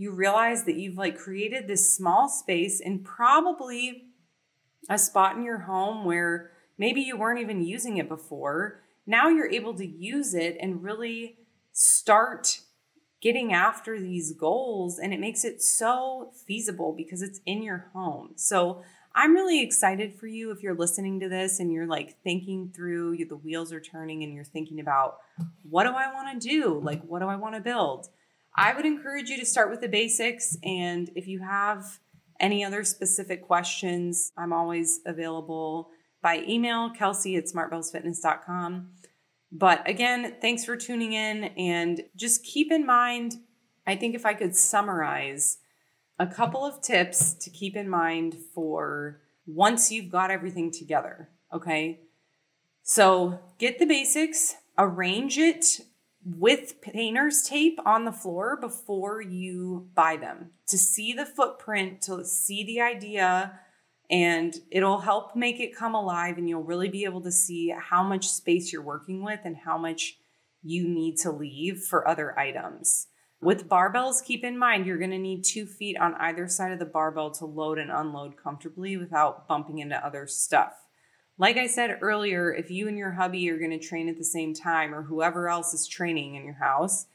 you 0.00 0.10
realize 0.10 0.64
that 0.64 0.76
you've 0.76 0.96
like 0.96 1.18
created 1.18 1.68
this 1.68 1.92
small 1.92 2.26
space 2.26 2.80
and 2.80 3.04
probably 3.04 4.06
a 4.88 4.96
spot 4.96 5.36
in 5.36 5.44
your 5.44 5.58
home 5.58 6.06
where 6.06 6.52
maybe 6.78 7.02
you 7.02 7.18
weren't 7.18 7.38
even 7.38 7.62
using 7.62 7.98
it 7.98 8.08
before. 8.08 8.80
Now 9.06 9.28
you're 9.28 9.50
able 9.50 9.74
to 9.74 9.86
use 9.86 10.32
it 10.32 10.56
and 10.58 10.82
really 10.82 11.36
start 11.72 12.60
getting 13.20 13.52
after 13.52 14.00
these 14.00 14.32
goals. 14.32 14.98
And 14.98 15.12
it 15.12 15.20
makes 15.20 15.44
it 15.44 15.60
so 15.60 16.32
feasible 16.46 16.94
because 16.96 17.20
it's 17.20 17.40
in 17.44 17.62
your 17.62 17.90
home. 17.92 18.32
So 18.36 18.82
I'm 19.14 19.34
really 19.34 19.62
excited 19.62 20.14
for 20.14 20.26
you 20.26 20.50
if 20.50 20.62
you're 20.62 20.76
listening 20.76 21.20
to 21.20 21.28
this 21.28 21.58
and 21.58 21.72
you're 21.72 21.86
like 21.86 22.22
thinking 22.22 22.70
through, 22.74 23.16
the 23.16 23.36
wheels 23.36 23.72
are 23.72 23.80
turning 23.80 24.22
and 24.22 24.32
you're 24.32 24.44
thinking 24.44 24.80
about 24.80 25.18
what 25.68 25.84
do 25.84 25.90
I 25.90 26.12
want 26.12 26.40
to 26.40 26.48
do? 26.48 26.80
Like, 26.82 27.02
what 27.02 27.20
do 27.20 27.26
I 27.26 27.36
want 27.36 27.54
to 27.56 27.60
build? 27.60 28.08
I 28.54 28.74
would 28.74 28.86
encourage 28.86 29.28
you 29.28 29.38
to 29.38 29.46
start 29.46 29.70
with 29.70 29.80
the 29.80 29.88
basics. 29.88 30.56
And 30.62 31.10
if 31.14 31.26
you 31.26 31.40
have 31.40 31.98
any 32.38 32.64
other 32.64 32.84
specific 32.84 33.46
questions, 33.46 34.32
I'm 34.36 34.52
always 34.52 35.00
available 35.06 35.90
by 36.22 36.44
email, 36.48 36.90
kelsey 36.90 37.36
at 37.36 37.46
smartbellsfitness.com. 37.46 38.90
But 39.52 39.88
again, 39.88 40.36
thanks 40.40 40.64
for 40.64 40.76
tuning 40.76 41.12
in 41.12 41.44
and 41.56 42.02
just 42.14 42.44
keep 42.44 42.70
in 42.70 42.86
mind, 42.86 43.36
I 43.86 43.96
think 43.96 44.14
if 44.14 44.24
I 44.24 44.34
could 44.34 44.54
summarize 44.54 45.58
a 46.20 46.26
couple 46.26 46.66
of 46.66 46.82
tips 46.82 47.32
to 47.32 47.48
keep 47.48 47.74
in 47.74 47.88
mind 47.88 48.36
for 48.54 49.22
once 49.46 49.90
you've 49.90 50.10
got 50.10 50.30
everything 50.30 50.70
together, 50.70 51.30
okay? 51.50 52.00
So 52.82 53.40
get 53.58 53.78
the 53.78 53.86
basics, 53.86 54.56
arrange 54.76 55.38
it 55.38 55.80
with 56.22 56.82
painter's 56.82 57.42
tape 57.42 57.78
on 57.86 58.04
the 58.04 58.12
floor 58.12 58.58
before 58.60 59.22
you 59.22 59.88
buy 59.94 60.18
them 60.18 60.50
to 60.66 60.76
see 60.76 61.14
the 61.14 61.24
footprint, 61.24 62.02
to 62.02 62.22
see 62.26 62.64
the 62.64 62.82
idea, 62.82 63.58
and 64.10 64.54
it'll 64.70 64.98
help 64.98 65.34
make 65.34 65.58
it 65.58 65.74
come 65.74 65.94
alive. 65.94 66.36
And 66.36 66.46
you'll 66.46 66.62
really 66.62 66.90
be 66.90 67.04
able 67.04 67.22
to 67.22 67.32
see 67.32 67.72
how 67.78 68.02
much 68.02 68.28
space 68.28 68.74
you're 68.74 68.82
working 68.82 69.24
with 69.24 69.40
and 69.44 69.56
how 69.56 69.78
much 69.78 70.18
you 70.62 70.86
need 70.86 71.16
to 71.20 71.30
leave 71.30 71.80
for 71.84 72.06
other 72.06 72.38
items. 72.38 73.06
With 73.42 73.70
barbells, 73.70 74.22
keep 74.22 74.44
in 74.44 74.58
mind 74.58 74.84
you're 74.84 74.98
going 74.98 75.10
to 75.12 75.18
need 75.18 75.44
two 75.44 75.64
feet 75.64 75.96
on 75.96 76.14
either 76.16 76.46
side 76.46 76.72
of 76.72 76.78
the 76.78 76.84
barbell 76.84 77.30
to 77.32 77.46
load 77.46 77.78
and 77.78 77.90
unload 77.90 78.36
comfortably 78.36 78.98
without 78.98 79.48
bumping 79.48 79.78
into 79.78 79.96
other 79.96 80.26
stuff. 80.26 80.74
Like 81.38 81.56
I 81.56 81.66
said 81.66 82.00
earlier, 82.02 82.52
if 82.52 82.70
you 82.70 82.86
and 82.86 82.98
your 82.98 83.12
hubby 83.12 83.48
are 83.50 83.58
going 83.58 83.70
to 83.70 83.78
train 83.78 84.10
at 84.10 84.18
the 84.18 84.24
same 84.24 84.52
time 84.52 84.94
or 84.94 85.04
whoever 85.04 85.48
else 85.48 85.72
is 85.72 85.88
training 85.88 86.34
in 86.34 86.44
your 86.44 86.58
house, 86.60 87.06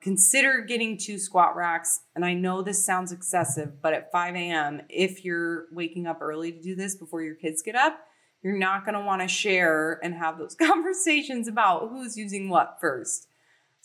consider 0.00 0.62
getting 0.62 0.96
two 0.96 1.18
squat 1.18 1.54
racks. 1.54 2.00
And 2.14 2.24
I 2.24 2.32
know 2.32 2.62
this 2.62 2.82
sounds 2.82 3.12
excessive, 3.12 3.82
but 3.82 3.92
at 3.92 4.10
5 4.10 4.34
a.m., 4.34 4.80
if 4.88 5.26
you're 5.26 5.66
waking 5.70 6.06
up 6.06 6.22
early 6.22 6.52
to 6.52 6.62
do 6.62 6.74
this 6.74 6.94
before 6.94 7.20
your 7.20 7.34
kids 7.34 7.60
get 7.60 7.74
up, 7.74 7.98
you're 8.42 8.56
not 8.56 8.86
going 8.86 8.94
to 8.94 9.04
want 9.04 9.20
to 9.20 9.28
share 9.28 10.00
and 10.02 10.14
have 10.14 10.38
those 10.38 10.54
conversations 10.58 11.46
about 11.46 11.90
who's 11.90 12.16
using 12.16 12.48
what 12.48 12.78
first. 12.80 13.25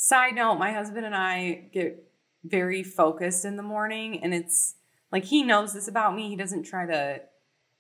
Side 0.04 0.34
note, 0.34 0.56
my 0.56 0.72
husband 0.72 1.06
and 1.06 1.14
I 1.14 1.70
get 1.72 2.12
very 2.44 2.82
focused 2.82 3.46
in 3.46 3.56
the 3.56 3.62
morning, 3.62 4.20
and 4.24 4.34
it's 4.34 4.74
like 5.12 5.26
he 5.26 5.44
knows 5.44 5.74
this 5.76 5.88
about 5.88 6.16
me. 6.16 6.28
He 6.28 6.36
doesn't 6.36 6.64
try 6.64 6.88
to 6.88 7.22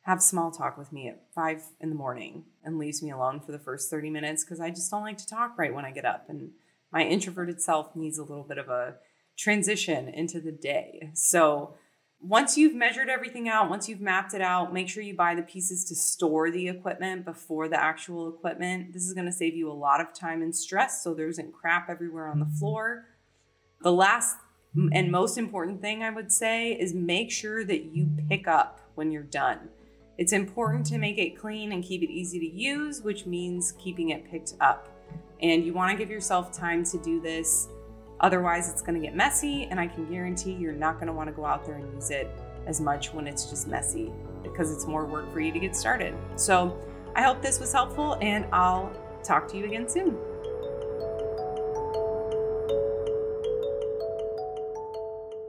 have 0.02 0.22
small 0.22 0.52
talk 0.52 0.78
with 0.78 0.94
me 0.94 1.08
at 1.08 1.24
five 1.34 1.64
in 1.80 1.90
the 1.90 1.96
morning 1.96 2.44
and 2.64 2.78
leaves 2.78 3.02
me 3.02 3.10
alone 3.10 3.40
for 3.40 3.52
the 3.52 3.58
first 3.58 3.90
30 3.90 4.12
minutes 4.12 4.44
because 4.44 4.60
I 4.60 4.70
just 4.70 4.92
don't 4.92 5.02
like 5.02 5.18
to 5.18 5.26
talk 5.26 5.58
right 5.58 5.74
when 5.74 5.84
I 5.84 5.90
get 5.90 6.06
up. 6.06 6.26
And 6.30 6.52
my 6.94 7.02
introverted 7.02 7.60
self 7.60 7.96
needs 7.96 8.20
a 8.20 8.24
little 8.24 8.44
bit 8.44 8.60
of 8.60 8.70
a 8.70 8.98
transition 9.36 10.08
into 10.08 10.40
the 10.40 10.52
day. 10.52 11.10
So 11.16 11.74
once 12.24 12.58
you've 12.58 12.76
measured 12.76 13.10
everything 13.10 13.50
out, 13.50 13.70
once 13.70 13.90
you've 13.90 14.02
mapped 14.02 14.34
it 14.34 14.42
out, 14.42 14.74
make 14.74 14.88
sure 14.88 15.02
you 15.02 15.16
buy 15.16 15.34
the 15.34 15.42
pieces 15.42 15.84
to 15.86 15.96
store 15.96 16.52
the 16.52 16.68
equipment 16.68 17.26
before 17.26 17.68
the 17.68 17.82
actual 17.82 18.30
equipment. 18.30 18.94
This 18.94 19.08
is 19.08 19.14
going 19.14 19.26
to 19.26 19.32
save 19.32 19.56
you 19.56 19.72
a 19.72 19.74
lot 19.74 20.00
of 20.02 20.14
time 20.14 20.42
and 20.42 20.56
stress 20.56 21.04
so 21.04 21.14
there 21.14 21.28
isn't 21.28 21.52
crap 21.52 21.90
everywhere 21.90 22.28
on 22.28 22.40
the 22.40 22.46
mm-hmm. 22.46 22.56
floor. 22.56 23.06
The 23.82 23.92
last 23.92 24.38
and 24.94 25.12
most 25.12 25.38
important 25.38 25.82
thing 25.82 26.04
I 26.04 26.12
would 26.12 26.32
say 26.32 26.72
is 26.72 26.94
make 26.94 27.30
sure 27.32 27.66
that 27.66 27.86
you 27.86 28.10
pick 28.30 28.48
up 28.48 28.80
when 28.96 29.12
you're 29.12 29.24
done. 29.24 29.70
It's 30.18 30.32
important 30.32 30.86
to 30.88 30.98
make 30.98 31.18
it 31.18 31.38
clean 31.38 31.72
and 31.72 31.84
keep 31.84 32.04
it 32.04 32.10
easy 32.10 32.40
to 32.40 32.46
use, 32.46 33.02
which 33.02 33.26
means 33.26 33.74
keeping 33.74 34.10
it 34.10 34.30
picked 34.30 34.54
up. 34.62 34.88
And 35.42 35.66
you 35.66 35.74
want 35.74 35.92
to 35.92 35.98
give 35.98 36.12
yourself 36.12 36.54
time 36.54 36.86
to 36.86 36.98
do 37.00 37.20
this. 37.20 37.68
Otherwise, 38.22 38.70
it's 38.70 38.82
going 38.82 39.00
to 39.00 39.06
get 39.06 39.16
messy, 39.16 39.66
and 39.66 39.80
I 39.80 39.88
can 39.88 40.06
guarantee 40.10 40.54
you're 40.54 40.74
not 40.74 40.96
going 40.96 41.08
to 41.08 41.14
want 41.14 41.28
to 41.28 41.34
go 41.34 41.46
out 41.46 41.66
there 41.66 41.76
and 41.76 41.94
use 41.94 42.12
it 42.12 42.30
as 42.68 42.80
much 42.80 43.14
when 43.14 43.28
it's 43.28 43.50
just 43.50 43.68
messy 43.68 44.12
because 44.44 44.72
it's 44.72 44.86
more 44.86 45.06
work 45.06 45.32
for 45.34 45.40
you 45.40 45.52
to 45.52 45.60
get 45.60 45.76
started. 45.76 46.16
So, 46.36 46.78
I 47.16 47.24
hope 47.24 47.42
this 47.42 47.60
was 47.60 47.74
helpful, 47.74 48.18
and 48.22 48.46
I'll 48.54 48.94
talk 49.24 49.48
to 49.50 49.58
you 49.58 49.66
again 49.66 49.90
soon. 49.90 50.18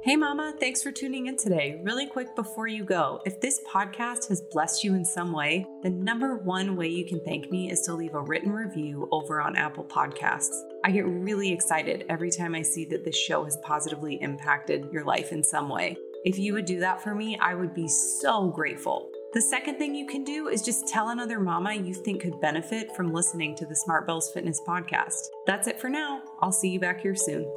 Hey, 0.02 0.16
Mama, 0.16 0.52
thanks 0.58 0.82
for 0.82 0.90
tuning 0.90 1.26
in 1.28 1.36
today. 1.36 1.80
Really 1.84 2.08
quick 2.08 2.34
before 2.34 2.66
you 2.66 2.84
go, 2.84 3.20
if 3.24 3.40
this 3.40 3.60
podcast 3.72 4.28
has 4.30 4.40
blessed 4.50 4.82
you 4.82 4.94
in 4.94 5.04
some 5.04 5.30
way, 5.30 5.64
the 5.84 5.90
number 5.90 6.38
one 6.38 6.74
way 6.74 6.88
you 6.88 7.06
can 7.06 7.20
thank 7.20 7.52
me 7.52 7.70
is 7.70 7.82
to 7.82 7.94
leave 7.94 8.14
a 8.14 8.20
written 8.20 8.50
review 8.50 9.08
over 9.12 9.40
on 9.40 9.54
Apple 9.54 9.84
Podcasts. 9.84 10.71
I 10.85 10.91
get 10.91 11.07
really 11.07 11.53
excited 11.53 12.05
every 12.09 12.30
time 12.30 12.55
I 12.55 12.62
see 12.62 12.85
that 12.87 13.05
this 13.05 13.16
show 13.16 13.45
has 13.45 13.57
positively 13.59 14.20
impacted 14.20 14.89
your 14.91 15.05
life 15.05 15.30
in 15.30 15.45
some 15.45 15.68
way. 15.68 15.97
If 16.24 16.39
you 16.39 16.55
would 16.55 16.64
do 16.64 16.80
that 16.80 17.03
for 17.03 17.14
me, 17.14 17.39
I 17.41 17.55
would 17.55 17.72
be 17.72 17.89
so 17.89 18.49
grateful. 18.49 19.09
The 19.33 19.43
second 19.43 19.78
thing 19.78 19.95
you 19.95 20.07
can 20.07 20.24
do 20.24 20.49
is 20.49 20.61
just 20.61 20.89
tell 20.89 21.11
another 21.11 21.41
mama 21.41 21.72
you 21.72 21.95
think 21.95 22.22
could 22.22 22.41
benefit 22.41 22.95
from 22.97 23.12
listening 23.12 23.57
to 23.57 23.66
the 23.66 23.76
Smart 23.76 24.07
Bells 24.07 24.30
Fitness 24.33 24.61
podcast. 24.66 25.28
That's 25.47 25.68
it 25.68 25.80
for 25.80 25.89
now. 25.89 26.22
I'll 26.41 26.53
see 26.53 26.68
you 26.68 26.80
back 26.80 27.01
here 27.01 27.14
soon. 27.14 27.51